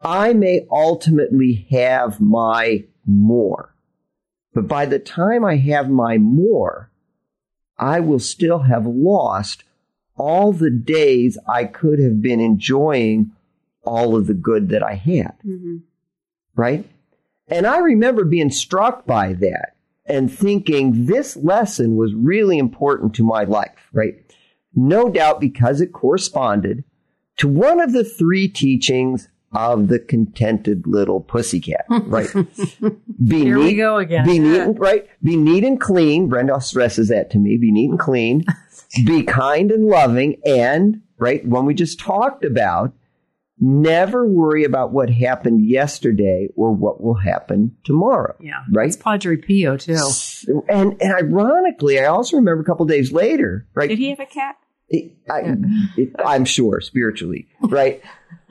I 0.02 0.32
may 0.32 0.66
ultimately 0.70 1.66
have 1.70 2.20
my 2.20 2.84
more, 3.06 3.74
but 4.54 4.68
by 4.68 4.86
the 4.86 4.98
time 4.98 5.44
I 5.44 5.56
have 5.56 5.88
my 5.88 6.18
more, 6.18 6.90
I 7.76 8.00
will 8.00 8.18
still 8.18 8.60
have 8.60 8.86
lost 8.86 9.64
all 10.16 10.52
the 10.52 10.70
days 10.70 11.38
I 11.48 11.64
could 11.64 12.00
have 12.00 12.20
been 12.20 12.40
enjoying 12.40 13.32
all 13.84 14.16
of 14.16 14.26
the 14.26 14.34
good 14.34 14.68
that 14.70 14.82
I 14.82 14.94
had. 14.94 15.36
Mm-hmm. 15.46 15.76
Right? 16.56 16.84
And 17.46 17.66
I 17.66 17.78
remember 17.78 18.24
being 18.24 18.50
struck 18.50 19.06
by 19.06 19.32
that 19.34 19.74
and 20.08 20.32
thinking 20.32 21.06
this 21.06 21.36
lesson 21.36 21.96
was 21.96 22.14
really 22.14 22.58
important 22.58 23.14
to 23.14 23.24
my 23.24 23.44
life, 23.44 23.88
right? 23.92 24.14
No 24.74 25.08
doubt 25.08 25.40
because 25.40 25.80
it 25.80 25.92
corresponded 25.92 26.84
to 27.38 27.48
one 27.48 27.80
of 27.80 27.92
the 27.92 28.04
three 28.04 28.48
teachings 28.48 29.28
of 29.52 29.88
the 29.88 29.98
contented 29.98 30.86
little 30.86 31.20
pussycat, 31.20 31.84
right? 32.06 32.32
Be 32.32 33.44
Here 33.44 33.56
neat, 33.56 33.64
we 33.64 33.76
go 33.76 33.96
again. 33.96 34.26
Be 34.26 34.38
neat, 34.38 34.60
and, 34.60 34.78
right? 34.78 35.08
Be 35.22 35.36
neat 35.36 35.64
and 35.64 35.80
clean. 35.80 36.28
Brenda 36.28 36.60
stresses 36.60 37.08
that 37.08 37.30
to 37.30 37.38
me. 37.38 37.56
Be 37.56 37.72
neat 37.72 37.90
and 37.90 37.98
clean. 37.98 38.44
be 39.06 39.22
kind 39.22 39.70
and 39.70 39.86
loving, 39.86 40.40
and 40.44 41.00
right 41.18 41.44
one 41.44 41.66
we 41.66 41.74
just 41.74 41.98
talked 41.98 42.44
about 42.44 42.92
Never 43.60 44.26
worry 44.26 44.64
about 44.64 44.92
what 44.92 45.10
happened 45.10 45.66
yesterday 45.66 46.48
or 46.54 46.72
what 46.72 47.02
will 47.02 47.14
happen 47.14 47.76
tomorrow. 47.84 48.36
Yeah. 48.40 48.62
Right? 48.72 48.88
It's 48.88 48.96
Padre 48.96 49.36
Pio, 49.36 49.76
too. 49.76 49.98
And, 50.68 51.00
and 51.00 51.12
ironically, 51.12 51.98
I 51.98 52.04
also 52.04 52.36
remember 52.36 52.62
a 52.62 52.64
couple 52.64 52.86
days 52.86 53.12
later, 53.12 53.66
right? 53.74 53.88
Did 53.88 53.98
he 53.98 54.10
have 54.10 54.20
a 54.20 54.26
cat? 54.26 54.56
I, 55.30 56.34
am 56.34 56.44
sure 56.44 56.80
spiritually, 56.80 57.48
right? 57.60 58.02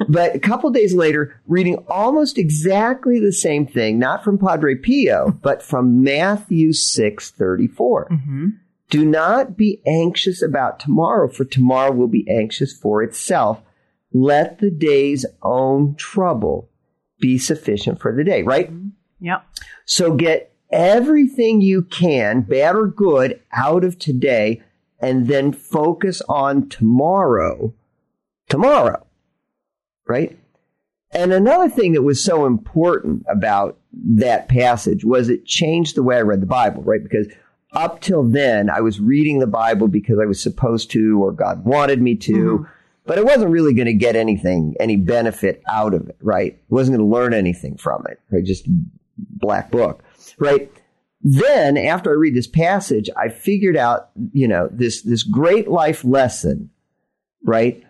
but 0.07 0.35
a 0.35 0.39
couple 0.39 0.69
days 0.69 0.93
later, 0.93 1.41
reading 1.47 1.83
almost 1.87 2.37
exactly 2.37 3.19
the 3.19 3.33
same 3.33 3.65
thing, 3.65 3.97
not 3.97 4.23
from 4.23 4.37
Padre 4.37 4.75
Pio, 4.75 5.31
but 5.41 5.63
from 5.63 6.03
Matthew 6.03 6.73
6 6.73 7.31
34. 7.31 8.09
Mm-hmm. 8.09 8.47
Do 8.89 9.03
not 9.03 9.57
be 9.57 9.81
anxious 9.85 10.41
about 10.41 10.79
tomorrow, 10.79 11.27
for 11.27 11.43
tomorrow 11.43 11.91
will 11.91 12.07
be 12.07 12.25
anxious 12.29 12.71
for 12.71 13.01
itself 13.01 13.61
let 14.13 14.59
the 14.59 14.71
day's 14.71 15.25
own 15.41 15.95
trouble 15.95 16.69
be 17.19 17.37
sufficient 17.37 17.99
for 17.99 18.15
the 18.15 18.23
day, 18.23 18.43
right? 18.43 18.71
Mm-hmm. 18.71 18.89
Yep. 19.25 19.45
So 19.85 20.15
get 20.15 20.53
everything 20.71 21.61
you 21.61 21.81
can, 21.81 22.41
bad 22.41 22.75
or 22.75 22.87
good, 22.87 23.41
out 23.51 23.83
of 23.83 23.97
today 23.97 24.61
and 24.99 25.27
then 25.27 25.51
focus 25.51 26.21
on 26.27 26.69
tomorrow. 26.69 27.73
Tomorrow. 28.49 29.05
Right? 30.07 30.37
And 31.11 31.33
another 31.33 31.69
thing 31.69 31.93
that 31.93 32.01
was 32.01 32.23
so 32.23 32.45
important 32.45 33.25
about 33.29 33.77
that 33.93 34.47
passage 34.47 35.03
was 35.03 35.29
it 35.29 35.45
changed 35.45 35.95
the 35.95 36.03
way 36.03 36.17
I 36.17 36.21
read 36.21 36.41
the 36.41 36.47
Bible, 36.47 36.83
right? 36.83 37.01
Because 37.01 37.27
up 37.73 38.01
till 38.01 38.23
then, 38.23 38.69
I 38.69 38.81
was 38.81 38.99
reading 38.99 39.39
the 39.39 39.47
Bible 39.47 39.87
because 39.87 40.19
I 40.21 40.25
was 40.25 40.41
supposed 40.41 40.91
to 40.91 41.23
or 41.23 41.31
God 41.31 41.65
wanted 41.65 42.01
me 42.01 42.15
to. 42.15 42.33
Mm-hmm 42.33 42.73
but 43.07 43.17
it 43.17 43.25
wasn't 43.25 43.49
really 43.49 43.73
going 43.73 43.87
to 43.87 43.93
get 43.93 44.15
anything, 44.15 44.75
any 44.79 44.97
benefit 44.97 45.63
out 45.69 45.93
of 45.93 46.07
it, 46.09 46.17
right? 46.21 46.53
It 46.53 46.65
wasn't 46.69 46.97
going 46.97 47.09
to 47.09 47.15
learn 47.15 47.33
anything 47.33 47.77
from 47.77 48.05
it, 48.09 48.19
right? 48.29 48.43
Just 48.43 48.65
black 49.17 49.71
book, 49.71 50.03
right? 50.37 50.71
Then 51.21 51.77
after 51.77 52.11
I 52.11 52.15
read 52.15 52.35
this 52.35 52.47
passage, 52.47 53.09
I 53.17 53.29
figured 53.29 53.77
out, 53.77 54.09
you 54.33 54.47
know, 54.47 54.69
this, 54.71 55.01
this 55.01 55.23
great 55.23 55.67
life 55.67 56.03
lesson, 56.03 56.69
right? 57.43 57.83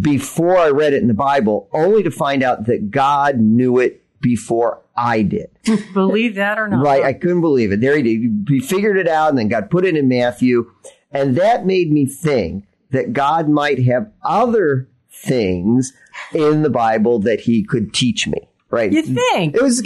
Before 0.00 0.58
I 0.58 0.68
read 0.68 0.92
it 0.92 1.02
in 1.02 1.08
the 1.08 1.14
Bible, 1.14 1.68
only 1.72 2.02
to 2.02 2.10
find 2.10 2.42
out 2.42 2.66
that 2.66 2.90
God 2.90 3.38
knew 3.38 3.78
it 3.78 4.04
before 4.20 4.82
I 4.96 5.22
did. 5.22 5.50
believe 5.94 6.34
that 6.34 6.58
or 6.58 6.68
not. 6.68 6.84
Right. 6.84 7.04
I 7.04 7.12
couldn't 7.12 7.40
believe 7.40 7.72
it. 7.72 7.80
There 7.80 7.96
he 7.96 8.02
did. 8.02 8.46
He 8.48 8.60
figured 8.60 8.96
it 8.96 9.08
out 9.08 9.30
and 9.30 9.38
then 9.38 9.48
God 9.48 9.70
put 9.70 9.84
it 9.84 9.96
in 9.96 10.08
Matthew. 10.08 10.70
And 11.10 11.36
that 11.36 11.66
made 11.66 11.92
me 11.92 12.06
think 12.06 12.64
that 12.92 13.12
God 13.12 13.48
might 13.48 13.84
have 13.84 14.10
other 14.22 14.88
things 15.10 15.92
in 16.32 16.62
the 16.62 16.70
Bible 16.70 17.18
that 17.20 17.40
he 17.40 17.64
could 17.64 17.92
teach 17.92 18.26
me. 18.26 18.48
Right? 18.70 18.92
You 18.92 19.02
think? 19.02 19.54
It 19.54 19.62
was. 19.62 19.80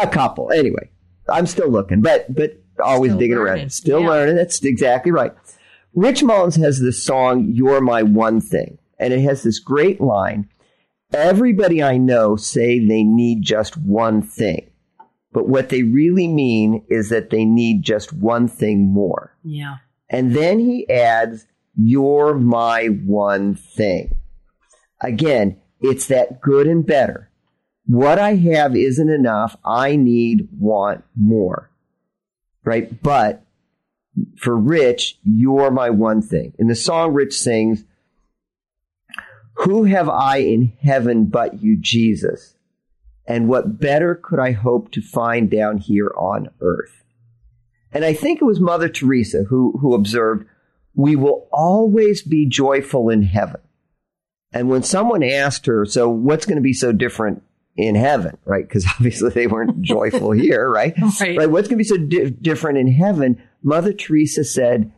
A 0.00 0.06
couple. 0.08 0.50
Anyway, 0.50 0.90
I'm 1.28 1.46
still 1.46 1.68
looking, 1.68 2.00
but, 2.00 2.34
but 2.34 2.60
always 2.82 3.12
still 3.12 3.18
digging 3.20 3.36
learning. 3.36 3.60
around. 3.62 3.72
Still 3.72 4.00
yeah. 4.00 4.08
learning. 4.08 4.36
That's 4.36 4.64
exactly 4.64 5.12
right. 5.12 5.32
Rich 5.94 6.22
Mullins 6.22 6.56
has 6.56 6.80
this 6.80 7.04
song, 7.04 7.50
You're 7.52 7.80
My 7.80 8.02
One 8.02 8.40
Thing. 8.40 8.78
And 8.98 9.12
it 9.12 9.20
has 9.20 9.44
this 9.44 9.60
great 9.60 10.00
line. 10.00 10.48
Everybody 11.12 11.82
I 11.82 11.98
know 11.98 12.36
say 12.36 12.78
they 12.78 13.04
need 13.04 13.42
just 13.42 13.76
one 13.76 14.22
thing. 14.22 14.70
But 15.32 15.48
what 15.48 15.68
they 15.68 15.82
really 15.84 16.26
mean 16.26 16.84
is 16.88 17.10
that 17.10 17.30
they 17.30 17.44
need 17.44 17.82
just 17.82 18.12
one 18.12 18.48
thing 18.48 18.92
more. 18.92 19.36
Yeah. 19.44 19.76
And 20.10 20.34
then 20.34 20.58
he 20.58 20.88
adds, 20.90 21.46
you're 21.80 22.34
my 22.34 22.86
one 22.86 23.54
thing. 23.54 24.16
Again, 25.00 25.60
it's 25.80 26.08
that 26.08 26.40
good 26.40 26.66
and 26.66 26.84
better. 26.84 27.30
What 27.86 28.18
I 28.18 28.34
have 28.34 28.76
isn't 28.76 29.08
enough. 29.08 29.56
I 29.64 29.94
need, 29.94 30.48
want 30.58 31.04
more. 31.16 31.70
Right? 32.64 33.00
But 33.00 33.46
for 34.36 34.56
Rich, 34.56 35.18
you're 35.22 35.70
my 35.70 35.88
one 35.90 36.20
thing. 36.20 36.52
In 36.58 36.66
the 36.66 36.74
song 36.74 37.14
Rich 37.14 37.38
sings, 37.38 37.84
Who 39.58 39.84
have 39.84 40.08
I 40.08 40.38
in 40.38 40.72
heaven 40.82 41.26
but 41.26 41.62
you, 41.62 41.78
Jesus? 41.80 42.56
And 43.24 43.48
what 43.48 43.78
better 43.78 44.16
could 44.16 44.40
I 44.40 44.50
hope 44.50 44.90
to 44.92 45.00
find 45.00 45.48
down 45.48 45.78
here 45.78 46.10
on 46.16 46.48
earth? 46.60 47.04
And 47.92 48.04
I 48.04 48.14
think 48.14 48.40
it 48.40 48.46
was 48.46 48.58
Mother 48.58 48.88
Teresa 48.88 49.44
who, 49.44 49.78
who 49.80 49.94
observed, 49.94 50.46
we 50.98 51.14
will 51.14 51.48
always 51.52 52.22
be 52.22 52.44
joyful 52.48 53.08
in 53.08 53.22
heaven. 53.22 53.60
And 54.52 54.68
when 54.68 54.82
someone 54.82 55.22
asked 55.22 55.66
her, 55.66 55.84
so 55.84 56.08
what's 56.08 56.44
going 56.44 56.56
to 56.56 56.62
be 56.62 56.72
so 56.72 56.90
different 56.90 57.44
in 57.76 57.94
heaven, 57.94 58.36
right? 58.44 58.66
Because 58.66 58.84
obviously 58.98 59.30
they 59.30 59.46
weren't 59.46 59.80
joyful 59.80 60.32
here, 60.32 60.68
right? 60.68 60.94
right? 61.20 61.38
right? 61.38 61.50
What's 61.50 61.68
going 61.68 61.78
to 61.78 61.84
be 61.84 61.84
so 61.84 61.98
di- 61.98 62.30
different 62.30 62.78
in 62.78 62.92
heaven? 62.92 63.40
Mother 63.62 63.92
Teresa 63.92 64.42
said, 64.42 64.92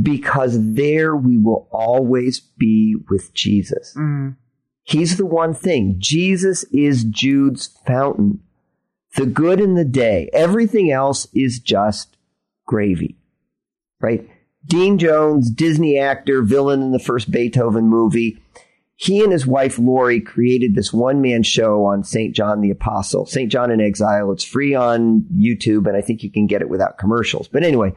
because 0.00 0.56
there 0.58 1.14
we 1.14 1.36
will 1.36 1.68
always 1.70 2.40
be 2.40 2.96
with 3.10 3.34
Jesus. 3.34 3.94
Mm. 3.94 4.36
He's 4.84 5.18
the 5.18 5.26
one 5.26 5.52
thing. 5.52 5.96
Jesus 5.98 6.64
is 6.72 7.04
Jude's 7.04 7.78
fountain. 7.86 8.40
The 9.16 9.26
good 9.26 9.60
in 9.60 9.74
the 9.74 9.84
day. 9.84 10.30
Everything 10.32 10.90
else 10.90 11.26
is 11.34 11.60
just 11.60 12.16
gravy, 12.66 13.18
right? 14.00 14.26
Dean 14.66 14.98
Jones, 14.98 15.50
Disney 15.50 15.98
actor, 15.98 16.42
villain 16.42 16.82
in 16.82 16.92
the 16.92 16.98
first 16.98 17.30
Beethoven 17.30 17.88
movie. 17.88 18.42
He 18.96 19.22
and 19.22 19.32
his 19.32 19.46
wife 19.46 19.78
Lori 19.78 20.20
created 20.20 20.74
this 20.74 20.92
one 20.92 21.20
man 21.20 21.42
show 21.42 21.84
on 21.84 22.04
St. 22.04 22.34
John 22.34 22.60
the 22.60 22.70
Apostle, 22.70 23.26
St. 23.26 23.50
John 23.50 23.70
in 23.70 23.80
Exile. 23.80 24.30
It's 24.30 24.44
free 24.44 24.74
on 24.74 25.26
YouTube 25.34 25.88
and 25.88 25.96
I 25.96 26.02
think 26.02 26.22
you 26.22 26.30
can 26.30 26.46
get 26.46 26.62
it 26.62 26.68
without 26.68 26.98
commercials. 26.98 27.48
But 27.48 27.64
anyway, 27.64 27.94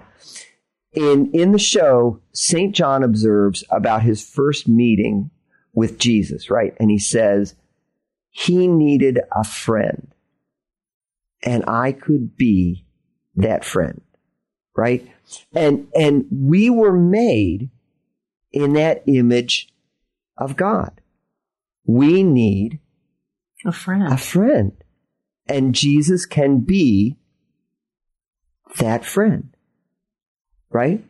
in, 0.94 1.30
in 1.34 1.52
the 1.52 1.60
show, 1.60 2.22
St. 2.34 2.74
John 2.74 3.04
observes 3.04 3.64
about 3.70 4.02
his 4.02 4.28
first 4.28 4.68
meeting 4.68 5.30
with 5.74 6.00
Jesus, 6.00 6.50
right? 6.50 6.74
And 6.80 6.90
he 6.90 6.98
says, 7.00 7.54
he 8.32 8.68
needed 8.68 9.20
a 9.32 9.44
friend 9.44 10.12
and 11.44 11.64
I 11.68 11.92
could 11.92 12.36
be 12.36 12.86
that 13.36 13.64
friend, 13.64 14.02
right? 14.76 15.08
And, 15.54 15.88
and 15.96 16.26
we 16.32 16.70
were 16.70 16.94
made 16.94 17.70
in 18.52 18.74
that 18.74 19.04
image 19.08 19.70
of 20.38 20.56
God. 20.56 21.02
We 21.86 22.24
need 22.24 22.80
a 23.66 23.72
friend. 23.72 24.12
A 24.12 24.18
friend. 24.18 24.72
And 25.48 25.76
Jesus 25.76 26.26
can 26.26 26.60
be 26.60 27.18
that 28.78 29.06
friend. 29.06 29.56
Right? 30.70 31.04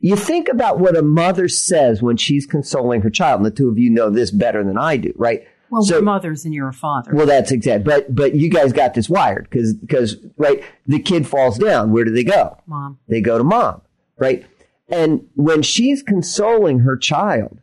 You 0.00 0.16
think 0.16 0.48
about 0.48 0.78
what 0.78 0.96
a 0.96 1.02
mother 1.02 1.48
says 1.48 2.02
when 2.02 2.16
she's 2.16 2.46
consoling 2.46 3.02
her 3.02 3.10
child, 3.10 3.40
and 3.40 3.46
the 3.46 3.50
two 3.50 3.68
of 3.68 3.78
you 3.78 3.90
know 3.90 4.10
this 4.10 4.30
better 4.30 4.62
than 4.62 4.78
I 4.78 4.96
do, 4.96 5.12
right? 5.16 5.46
Well, 5.70 5.82
so, 5.82 5.96
we're 5.96 6.02
mothers 6.02 6.44
and 6.44 6.54
you're 6.54 6.68
a 6.68 6.72
father. 6.72 7.14
Well, 7.14 7.26
that's 7.26 7.50
exact. 7.52 7.84
But 7.84 8.14
but 8.14 8.34
you 8.34 8.50
guys 8.50 8.72
got 8.72 8.94
this 8.94 9.08
wired 9.08 9.48
because 9.50 9.74
because 9.74 10.16
right, 10.36 10.62
the 10.86 10.98
kid 11.00 11.26
falls 11.26 11.58
down. 11.58 11.92
Where 11.92 12.04
do 12.04 12.10
they 12.10 12.24
go? 12.24 12.56
Mom. 12.66 12.98
They 13.08 13.20
go 13.20 13.38
to 13.38 13.44
mom. 13.44 13.82
right? 14.18 14.46
And 14.88 15.28
when 15.34 15.62
she's 15.62 16.02
consoling 16.02 16.80
her 16.80 16.96
child, 16.96 17.60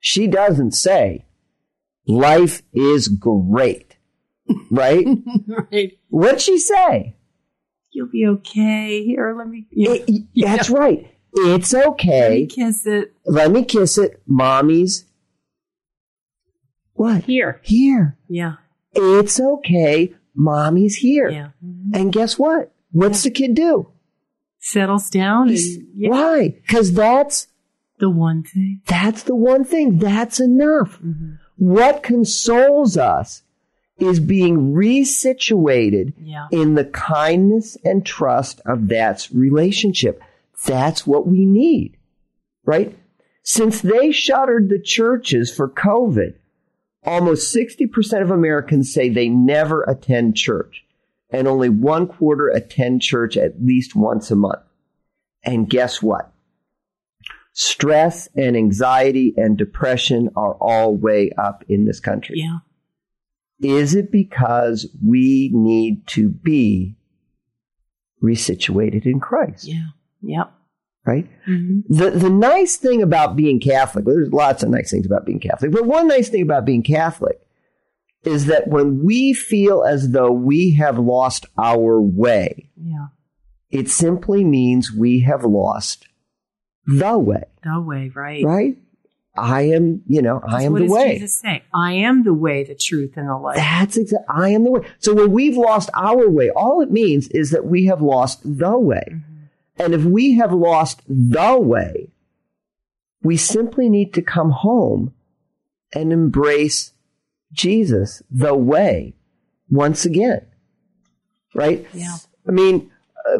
she 0.00 0.26
doesn't 0.26 0.72
say, 0.72 1.24
life 2.06 2.62
is 2.74 3.08
great, 3.08 3.96
right? 4.70 5.06
right. 5.72 5.98
What'd 6.08 6.40
she 6.42 6.58
say? 6.58 7.16
You'll 7.90 8.08
be 8.08 8.26
okay. 8.26 9.02
Here, 9.02 9.34
let 9.36 9.48
me. 9.48 9.66
You 9.70 9.88
know, 9.88 10.04
It- 10.06 10.24
that's 10.36 10.68
right. 10.70 11.10
It's 11.34 11.72
let 11.72 11.84
me 11.84 11.90
okay. 11.92 12.46
kiss 12.46 12.86
it. 12.86 13.12
Let 13.24 13.50
me 13.50 13.64
kiss 13.64 13.96
it. 13.98 14.20
Mommy's 14.26 15.04
what? 16.98 17.24
Here. 17.24 17.60
Here. 17.62 18.16
Yeah. 18.28 18.54
It's 18.92 19.38
okay. 19.40 20.14
Mommy's 20.34 20.96
here. 20.96 21.28
Yeah. 21.30 21.48
And 21.94 22.12
guess 22.12 22.38
what? 22.38 22.72
What's 22.92 23.22
the 23.22 23.30
kid 23.30 23.54
do? 23.54 23.88
Settles 24.60 25.08
down. 25.10 25.48
And, 25.48 25.58
yeah. 25.94 26.10
Why? 26.10 26.48
Because 26.48 26.92
that's 26.92 27.46
The 27.98 28.10
one 28.10 28.42
thing. 28.42 28.82
that's 28.86 29.22
the 29.24 29.34
one 29.36 29.64
thing. 29.64 29.98
That's 29.98 30.40
enough. 30.40 30.98
Mm-hmm. 31.00 31.34
What 31.56 32.02
consoles 32.02 32.96
us 32.96 33.42
is 33.98 34.20
being 34.20 34.72
resituated 34.74 36.12
Yeah. 36.20 36.46
in 36.52 36.74
the 36.74 36.84
kindness 36.84 37.76
and 37.84 38.04
trust 38.06 38.60
of 38.64 38.88
that 38.88 39.28
relationship. 39.32 40.22
That's 40.66 41.06
what 41.06 41.26
we 41.26 41.44
need, 41.46 41.96
right? 42.64 42.96
Since 43.42 43.80
they 43.80 44.12
shuttered 44.12 44.68
the 44.68 44.80
churches 44.80 45.52
for 45.54 45.68
COVID, 45.68 46.34
almost 47.04 47.54
60% 47.54 48.22
of 48.22 48.30
Americans 48.30 48.92
say 48.92 49.08
they 49.08 49.28
never 49.28 49.82
attend 49.84 50.36
church 50.36 50.84
and 51.30 51.46
only 51.46 51.68
one 51.68 52.06
quarter 52.06 52.48
attend 52.48 53.02
church 53.02 53.36
at 53.36 53.62
least 53.62 53.94
once 53.94 54.30
a 54.30 54.36
month. 54.36 54.62
And 55.44 55.68
guess 55.68 56.02
what? 56.02 56.32
Stress 57.52 58.28
and 58.36 58.56
anxiety 58.56 59.34
and 59.36 59.56
depression 59.56 60.30
are 60.36 60.54
all 60.54 60.94
way 60.94 61.30
up 61.36 61.64
in 61.68 61.86
this 61.86 62.00
country. 62.00 62.36
Yeah. 62.38 62.58
Is 63.60 63.94
it 63.94 64.12
because 64.12 64.86
we 65.04 65.50
need 65.52 66.06
to 66.08 66.28
be 66.28 66.96
resituated 68.22 69.06
in 69.06 69.18
Christ? 69.18 69.64
Yeah. 69.66 69.88
Yep. 70.22 70.52
Right? 71.06 71.26
hmm 71.46 71.80
The, 71.88 72.10
the 72.10 72.28
nice 72.30 72.76
thing 72.76 73.02
about 73.02 73.34
being 73.36 73.60
Catholic, 73.60 74.04
there's 74.04 74.32
lots 74.32 74.62
of 74.62 74.68
nice 74.68 74.90
things 74.90 75.06
about 75.06 75.24
being 75.24 75.40
Catholic, 75.40 75.72
but 75.72 75.86
one 75.86 76.06
nice 76.08 76.28
thing 76.28 76.42
about 76.42 76.64
being 76.66 76.82
Catholic 76.82 77.40
is 78.24 78.46
that 78.46 78.68
when 78.68 79.04
we 79.04 79.32
feel 79.32 79.84
as 79.84 80.10
though 80.10 80.30
we 80.32 80.72
have 80.74 80.98
lost 80.98 81.46
our 81.56 82.00
way, 82.00 82.68
Yeah. 82.76 83.06
it 83.70 83.88
simply 83.88 84.44
means 84.44 84.92
we 84.92 85.20
have 85.20 85.44
lost 85.44 86.06
the 86.86 87.18
way, 87.18 87.44
The 87.64 87.80
way, 87.80 88.10
right? 88.14 88.44
right? 88.44 88.76
I 89.36 89.62
am, 89.68 90.02
you 90.08 90.20
know, 90.20 90.40
I 90.46 90.64
am 90.64 90.74
the 90.74 90.86
way. 90.86 91.14
Jesus 91.14 91.38
say? 91.38 91.62
I 91.72 91.92
am 91.92 92.24
the 92.24 92.34
way, 92.34 92.64
the 92.64 92.74
truth, 92.74 93.12
and 93.16 93.28
the 93.28 93.36
life. 93.36 93.56
That's 93.56 93.96
exactly, 93.96 94.26
I 94.28 94.48
am 94.48 94.64
the 94.64 94.72
way. 94.72 94.80
So 94.98 95.14
when 95.14 95.30
we've 95.30 95.56
lost 95.56 95.90
our 95.94 96.28
way, 96.28 96.50
all 96.50 96.80
it 96.80 96.90
means 96.90 97.28
is 97.28 97.52
that 97.52 97.64
we 97.64 97.86
have 97.86 98.02
lost 98.02 98.40
the 98.42 98.76
way. 98.76 99.04
And 99.78 99.94
if 99.94 100.04
we 100.04 100.34
have 100.34 100.52
lost 100.52 101.02
the 101.06 101.58
way, 101.58 102.10
we 103.22 103.36
simply 103.36 103.88
need 103.88 104.12
to 104.14 104.22
come 104.22 104.50
home 104.50 105.14
and 105.94 106.12
embrace 106.12 106.92
Jesus, 107.52 108.22
the 108.30 108.54
way, 108.54 109.14
once 109.70 110.04
again. 110.04 110.44
Right? 111.54 111.86
Yeah. 111.94 112.16
I 112.46 112.50
mean, 112.50 112.90
uh, 113.26 113.38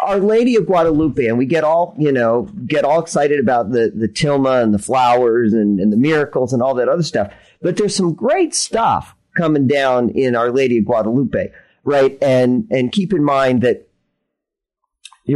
Our 0.00 0.18
Lady 0.18 0.56
of 0.56 0.66
Guadalupe, 0.66 1.26
and 1.26 1.36
we 1.36 1.46
get 1.46 1.62
all, 1.62 1.94
you 1.98 2.10
know, 2.10 2.48
get 2.66 2.84
all 2.84 3.00
excited 3.00 3.38
about 3.38 3.70
the, 3.70 3.92
the 3.94 4.08
tilma 4.08 4.62
and 4.62 4.72
the 4.72 4.78
flowers 4.78 5.52
and, 5.52 5.78
and 5.78 5.92
the 5.92 5.96
miracles 5.96 6.52
and 6.52 6.62
all 6.62 6.74
that 6.74 6.88
other 6.88 7.02
stuff. 7.02 7.32
But 7.60 7.76
there's 7.76 7.94
some 7.94 8.14
great 8.14 8.54
stuff 8.54 9.14
coming 9.36 9.66
down 9.66 10.08
in 10.10 10.34
Our 10.34 10.50
Lady 10.50 10.78
of 10.78 10.86
Guadalupe, 10.86 11.52
right? 11.84 12.18
And, 12.22 12.66
and 12.70 12.90
keep 12.90 13.12
in 13.12 13.22
mind 13.22 13.62
that, 13.62 13.89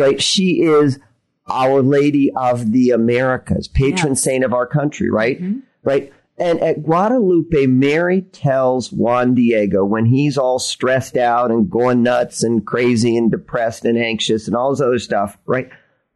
right, 0.00 0.20
she 0.22 0.62
is 0.62 0.98
Our 1.46 1.82
Lady 1.82 2.30
of 2.34 2.72
the 2.72 2.90
Americas, 2.90 3.68
patron 3.68 4.14
saint 4.16 4.44
of 4.44 4.52
our 4.54 4.66
country, 4.66 5.10
right? 5.10 5.40
Mhm. 5.40 5.62
Right? 5.82 6.12
And 6.38 6.58
at 6.60 6.82
Guadalupe, 6.82 7.66
Mary 7.66 8.22
tells 8.22 8.90
Juan 8.92 9.34
Diego 9.34 9.84
when 9.84 10.06
he's 10.06 10.36
all 10.36 10.58
stressed 10.58 11.16
out 11.16 11.50
and 11.52 11.70
going 11.70 12.02
nuts 12.02 12.42
and 12.42 12.66
crazy 12.66 13.16
and 13.16 13.30
depressed 13.30 13.84
and 13.84 13.96
anxious 13.96 14.48
and 14.48 14.56
all 14.56 14.70
this 14.70 14.80
other 14.80 14.98
stuff, 14.98 15.38
right? 15.46 15.68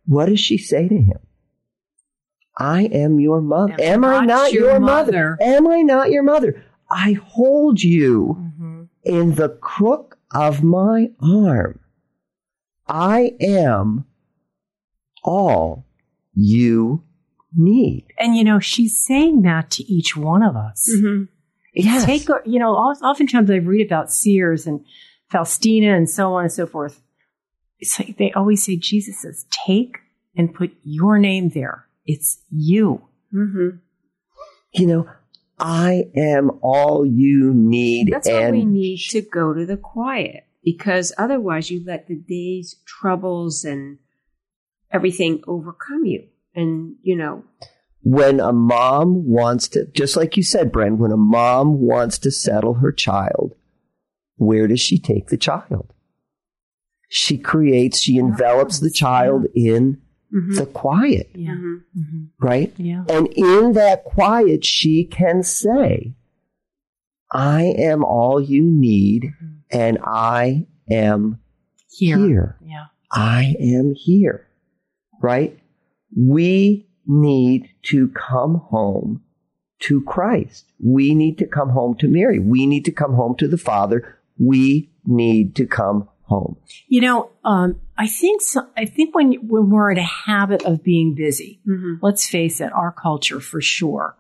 What 0.07 0.27
does 0.27 0.41
she 0.41 0.59
say 0.59 0.89
to 0.89 0.97
him? 0.97 1.19
I 2.57 2.85
am 2.85 3.21
your 3.21 3.41
mother. 3.41 3.75
Am 3.79 4.03
Am 4.03 4.05
I 4.05 4.25
not 4.25 4.53
your 4.53 4.71
your 4.71 4.81
mother? 4.81 5.13
mother. 5.13 5.39
Am 5.41 5.69
I 5.69 5.83
not 5.83 6.11
your 6.11 6.23
mother? 6.25 6.65
I 6.91 7.13
hold 7.13 7.83
you 7.83 8.33
hmm 8.59 8.83
in 9.05 9.37
the 9.37 9.49
crook 9.49 10.19
of 10.33 10.63
my 10.65 11.11
arm. 11.23 11.79
I 12.89 13.35
am 13.41 14.07
all 15.23 15.87
you 16.35 17.05
need. 17.55 18.07
And 18.19 18.37
you 18.37 18.45
know, 18.45 18.61
she's 18.61 19.05
saying 19.05 19.43
that 19.43 19.71
to 19.73 19.85
each 19.85 20.17
one 20.17 20.43
of 20.43 20.57
us. 20.57 20.89
Mm-hmm. 20.95 21.25
Yes. 21.75 22.05
Take, 22.05 22.29
you 22.45 22.59
know, 22.59 22.73
oftentimes 22.73 23.51
I 23.51 23.57
read 23.57 23.87
about 23.87 24.11
seers 24.11 24.67
and 24.67 24.85
Faustina 25.31 25.95
and 25.95 26.09
so 26.09 26.35
on 26.35 26.45
and 26.45 26.53
so 26.53 26.67
forth. 26.67 27.01
It's 27.79 27.99
like 28.01 28.17
they 28.17 28.33
always 28.33 28.65
say, 28.65 28.77
Jesus 28.77 29.23
says, 29.23 29.47
take 29.51 29.99
and 30.37 30.53
put 30.53 30.73
your 30.83 31.19
name 31.19 31.51
there. 31.51 31.87
It's 32.07 32.41
you. 32.51 33.03
Mm-hmm. 33.33 33.77
you 34.73 34.87
know, 34.87 35.09
I 35.59 36.05
am 36.17 36.51
all 36.63 37.05
you 37.05 37.53
need. 37.53 38.11
That's 38.11 38.27
and 38.27 38.37
why 38.37 38.51
we 38.51 38.65
need 38.65 39.01
to 39.11 39.21
go 39.21 39.53
to 39.53 39.67
the 39.67 39.77
quiet 39.77 40.48
because 40.65 41.13
otherwise 41.19 41.71
you 41.71 41.83
let 41.85 42.07
the 42.09 42.17
day's 42.17 42.77
troubles 42.87 43.65
and 43.65 43.99
everything 44.93 45.43
overcome 45.47 46.05
you. 46.05 46.25
And, 46.55 46.97
you 47.03 47.17
know, 47.17 47.45
when 48.03 48.41
a 48.41 48.53
mom 48.53 49.27
wants 49.27 49.69
to, 49.69 49.87
just 49.93 50.17
like 50.17 50.37
you 50.37 50.43
said, 50.43 50.73
Bren, 50.73 50.97
when 50.97 51.13
a 51.13 51.17
mom 51.17 51.81
wants 51.81 52.19
to 52.21 52.31
settle 52.31 52.75
her 52.75 52.93
child, 52.93 53.55
where 54.37 54.67
does 54.67 54.81
she 54.81 54.99
take 54.99 55.29
the 55.29 55.37
child? 55.37 55.93
She 57.09 57.39
creates, 57.39 58.01
she 58.01 58.17
envelops 58.19 58.81
the 58.81 58.91
child 58.91 59.47
in 59.55 60.01
Mhm. 60.33 60.57
the 60.57 60.67
quiet, 60.67 61.31
Yeah. 61.35 61.55
Mhm. 61.55 61.83
hmm 61.95 62.25
right? 62.41 62.73
Yeah. 62.77 63.05
And 63.09 63.29
in 63.29 63.73
that 63.73 64.05
quiet, 64.05 64.65
she 64.65 65.05
can 65.05 65.43
say, 65.43 66.15
I 67.33 67.63
am 67.79 68.05
all 68.05 68.41
you 68.41 68.63
need 68.63 69.33
and 69.71 69.99
I 70.05 70.67
am 70.91 71.41
Here. 71.91 72.19
here. 72.19 72.57
Yeah. 72.65 72.87
I 73.11 73.57
am 73.61 73.95
here, 73.95 74.47
right? 75.23 75.59
We 76.17 76.89
need 77.07 77.71
to 77.85 78.09
come 78.09 78.57
home 78.57 79.23
to 79.81 80.03
Christ. 80.03 80.67
We 80.83 81.15
need 81.15 81.39
to 81.39 81.47
come 81.47 81.71
home 81.71 81.97
to 81.99 82.09
Mary. 82.09 82.39
We 82.39 82.67
need 82.67 82.85
to 82.87 82.93
come 82.93 83.15
home 83.15 83.37
to 83.37 83.49
the 83.49 83.57
Father. 83.59 84.19
We 84.39 84.91
need 85.05 85.55
to 85.57 85.67
come 85.67 86.09
home. 86.23 86.57
You 86.89 87.01
know, 87.01 87.31
um, 87.45 87.81
I 87.97 88.07
think 88.07 88.43
so, 88.43 88.67
I 88.77 88.85
think 88.85 89.15
when 89.15 89.33
when 89.49 89.71
we're 89.71 89.91
in 89.91 89.99
a 89.99 90.03
habit 90.03 90.63
of 90.65 90.83
being 90.85 91.15
busy, 91.15 91.61
Mhm. 91.67 91.99
let's 92.03 92.29
face 92.29 92.61
it, 92.61 92.73
our 92.73 92.93
culture 92.93 93.41
for 93.41 93.61
sure, 93.63 94.17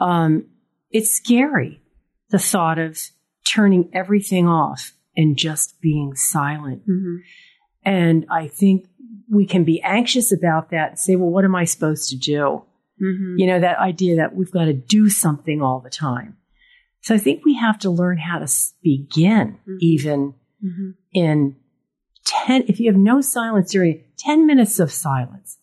um, 0.00 0.46
it's 0.90 1.10
scary 1.10 1.82
the 2.30 2.38
thought 2.38 2.78
of 2.78 2.98
turning 3.44 3.88
everything 3.92 4.48
off 4.48 4.92
and 5.16 5.36
just 5.36 5.80
being 5.80 6.14
silent. 6.14 6.86
Mhm. 6.88 7.18
And 7.84 8.26
I 8.30 8.48
think 8.48 8.86
we 9.30 9.46
can 9.46 9.64
be 9.64 9.80
anxious 9.82 10.32
about 10.32 10.70
that 10.70 10.90
and 10.90 10.98
say, 10.98 11.16
well, 11.16 11.30
what 11.30 11.44
am 11.44 11.54
I 11.54 11.64
supposed 11.64 12.10
to 12.10 12.16
do? 12.16 12.62
Mhm. 13.00 13.38
You 13.38 13.46
know, 13.46 13.60
that 13.60 13.78
idea 13.78 14.16
that 14.16 14.34
we've 14.34 14.50
got 14.50 14.64
to 14.66 14.72
do 14.72 15.08
something 15.08 15.62
all 15.62 15.80
the 15.80 15.90
time. 15.90 16.36
So 17.00 17.14
I 17.14 17.18
think 17.18 17.44
we 17.44 17.54
have 17.54 17.78
to 17.80 17.90
learn 17.90 18.18
how 18.18 18.38
to 18.38 18.46
begin 18.82 19.58
Mhm. 19.68 19.76
even 19.80 20.34
Mhm. 20.64 20.94
in 21.12 21.56
10, 22.24 22.64
if 22.68 22.80
you 22.80 22.90
have 22.90 22.98
no 23.00 23.20
silence 23.20 23.70
during 23.72 24.00
10 24.16 24.46
minutes 24.46 24.80
of 24.80 24.90
silence. 24.90 25.58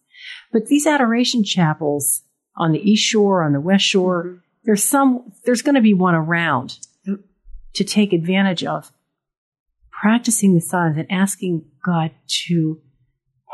But 0.52 0.68
these 0.68 0.86
adoration 0.86 1.44
chapels 1.44 2.24
on 2.56 2.74
the 2.74 2.80
East 2.92 3.04
Shore, 3.04 3.42
on 3.44 3.54
the 3.54 3.62
West 3.62 3.86
Shore, 3.86 4.26
Mhm. 4.26 4.40
there's 4.66 4.84
some, 4.84 5.32
there's 5.46 5.62
going 5.64 5.76
to 5.76 5.82
be 5.82 5.94
one 5.94 6.14
around. 6.14 6.78
To 7.74 7.84
take 7.84 8.14
advantage 8.14 8.64
of 8.64 8.92
practicing 9.92 10.54
the 10.56 10.62
silence 10.62 10.98
and 10.98 11.12
asking 11.12 11.66
God 11.86 12.12
to 12.46 12.82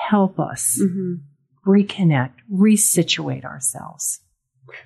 help 0.10 0.39
us 0.39 0.80
Mhm. 0.82 1.21
reconnect, 1.65 2.34
resituate 2.51 3.43
ourselves. 3.43 4.21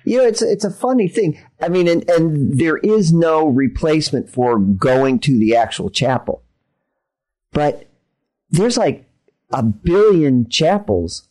You 0.04 0.18
know, 0.18 0.24
it's 0.24 0.42
it's 0.42 0.64
a 0.64 0.70
funny 0.70 1.08
thing. 1.08 1.38
I 1.60 1.68
mean, 1.68 1.88
and, 1.88 2.08
and 2.08 2.58
there 2.58 2.78
is 2.78 3.12
no 3.12 3.46
replacement 3.48 4.28
for 4.30 4.58
going 4.58 5.18
to 5.20 5.38
the 5.38 5.56
actual 5.56 5.90
chapel, 5.90 6.42
but 7.52 7.88
there's 8.50 8.76
like 8.78 9.08
a 9.52 9.62
billion 9.62 10.48
chapels 10.48 11.28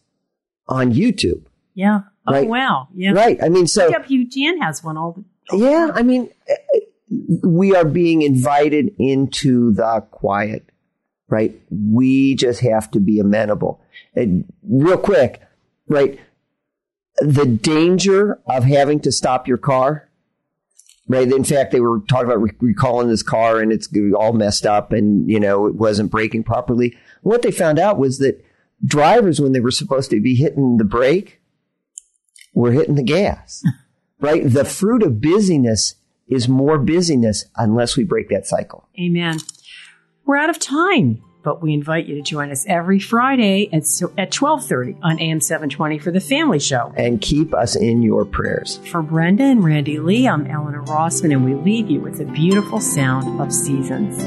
on 0.67 0.93
YouTube. 0.93 1.45
Yeah. 1.73 2.01
Oh, 2.27 2.43
wow. 2.43 2.87
Yeah. 2.93 3.11
Right. 3.13 3.41
I 3.41 3.49
mean, 3.49 3.67
so 3.67 3.89
Yep. 3.89 4.05
Hugh 4.05 4.27
Jan 4.29 4.61
has 4.61 4.83
one 4.83 4.95
all 4.97 5.13
the. 5.13 5.23
all 5.55 5.59
yeah. 5.59 5.91
I 5.95 6.03
mean, 6.03 6.29
we 7.43 7.75
are 7.75 7.85
being 7.85 8.21
invited 8.21 8.95
into 8.97 9.73
the 9.73 10.05
quiet, 10.11 10.69
right? 11.27 11.59
We 11.69 12.35
just 12.35 12.61
have 12.61 12.89
to 12.91 12.99
be 12.99 13.19
amenable. 13.19 13.81
And 14.15 14.51
real 14.63 14.97
quick, 14.97 15.41
right? 15.87 16.19
The 17.19 17.45
danger 17.45 18.39
of 18.47 18.63
having 18.63 19.01
to 19.01 19.11
stop 19.11 19.47
your 19.47 19.57
car, 19.57 20.09
right? 21.07 21.31
In 21.31 21.43
fact, 21.43 21.71
they 21.71 21.81
were 21.81 21.99
talking 21.99 22.27
about 22.27 22.41
re- 22.41 22.51
recalling 22.59 23.09
this 23.09 23.23
car 23.23 23.59
and 23.59 23.71
it's 23.71 23.89
all 24.15 24.33
messed 24.33 24.65
up 24.65 24.93
and, 24.93 25.29
you 25.29 25.39
know, 25.39 25.67
it 25.67 25.75
wasn't 25.75 26.11
braking 26.11 26.43
properly. 26.43 26.97
What 27.21 27.41
they 27.41 27.51
found 27.51 27.77
out 27.77 27.97
was 27.97 28.19
that 28.19 28.43
drivers, 28.83 29.41
when 29.41 29.51
they 29.51 29.59
were 29.59 29.71
supposed 29.71 30.09
to 30.11 30.21
be 30.21 30.35
hitting 30.35 30.77
the 30.77 30.85
brake, 30.85 31.41
were 32.53 32.71
hitting 32.71 32.95
the 32.95 33.03
gas, 33.03 33.63
right? 34.19 34.43
The 34.45 34.65
fruit 34.65 35.03
of 35.03 35.19
busyness 35.19 35.95
is 36.31 36.47
more 36.47 36.79
busyness 36.79 37.45
unless 37.55 37.95
we 37.95 38.03
break 38.03 38.29
that 38.29 38.47
cycle. 38.47 38.87
Amen. 38.99 39.37
We're 40.25 40.37
out 40.37 40.49
of 40.49 40.57
time, 40.57 41.21
but 41.43 41.61
we 41.61 41.73
invite 41.73 42.05
you 42.05 42.15
to 42.15 42.21
join 42.21 42.51
us 42.51 42.65
every 42.67 42.99
Friday 42.99 43.69
at 43.73 43.83
at 44.17 44.31
twelve 44.31 44.65
thirty 44.65 44.95
on 45.03 45.19
AM 45.19 45.41
seven 45.41 45.69
twenty 45.69 45.99
for 45.99 46.09
the 46.09 46.19
Family 46.19 46.59
Show. 46.59 46.93
And 46.95 47.19
keep 47.21 47.53
us 47.53 47.75
in 47.75 48.01
your 48.01 48.25
prayers. 48.25 48.79
For 48.87 49.01
Brenda 49.01 49.43
and 49.43 49.63
Randy 49.63 49.99
Lee, 49.99 50.27
I'm 50.27 50.47
Eleanor 50.47 50.83
Rossman, 50.83 51.31
and 51.31 51.43
we 51.43 51.53
leave 51.53 51.89
you 51.89 51.99
with 51.99 52.17
the 52.17 52.25
beautiful 52.25 52.79
sound 52.79 53.41
of 53.41 53.53
seasons. 53.53 54.21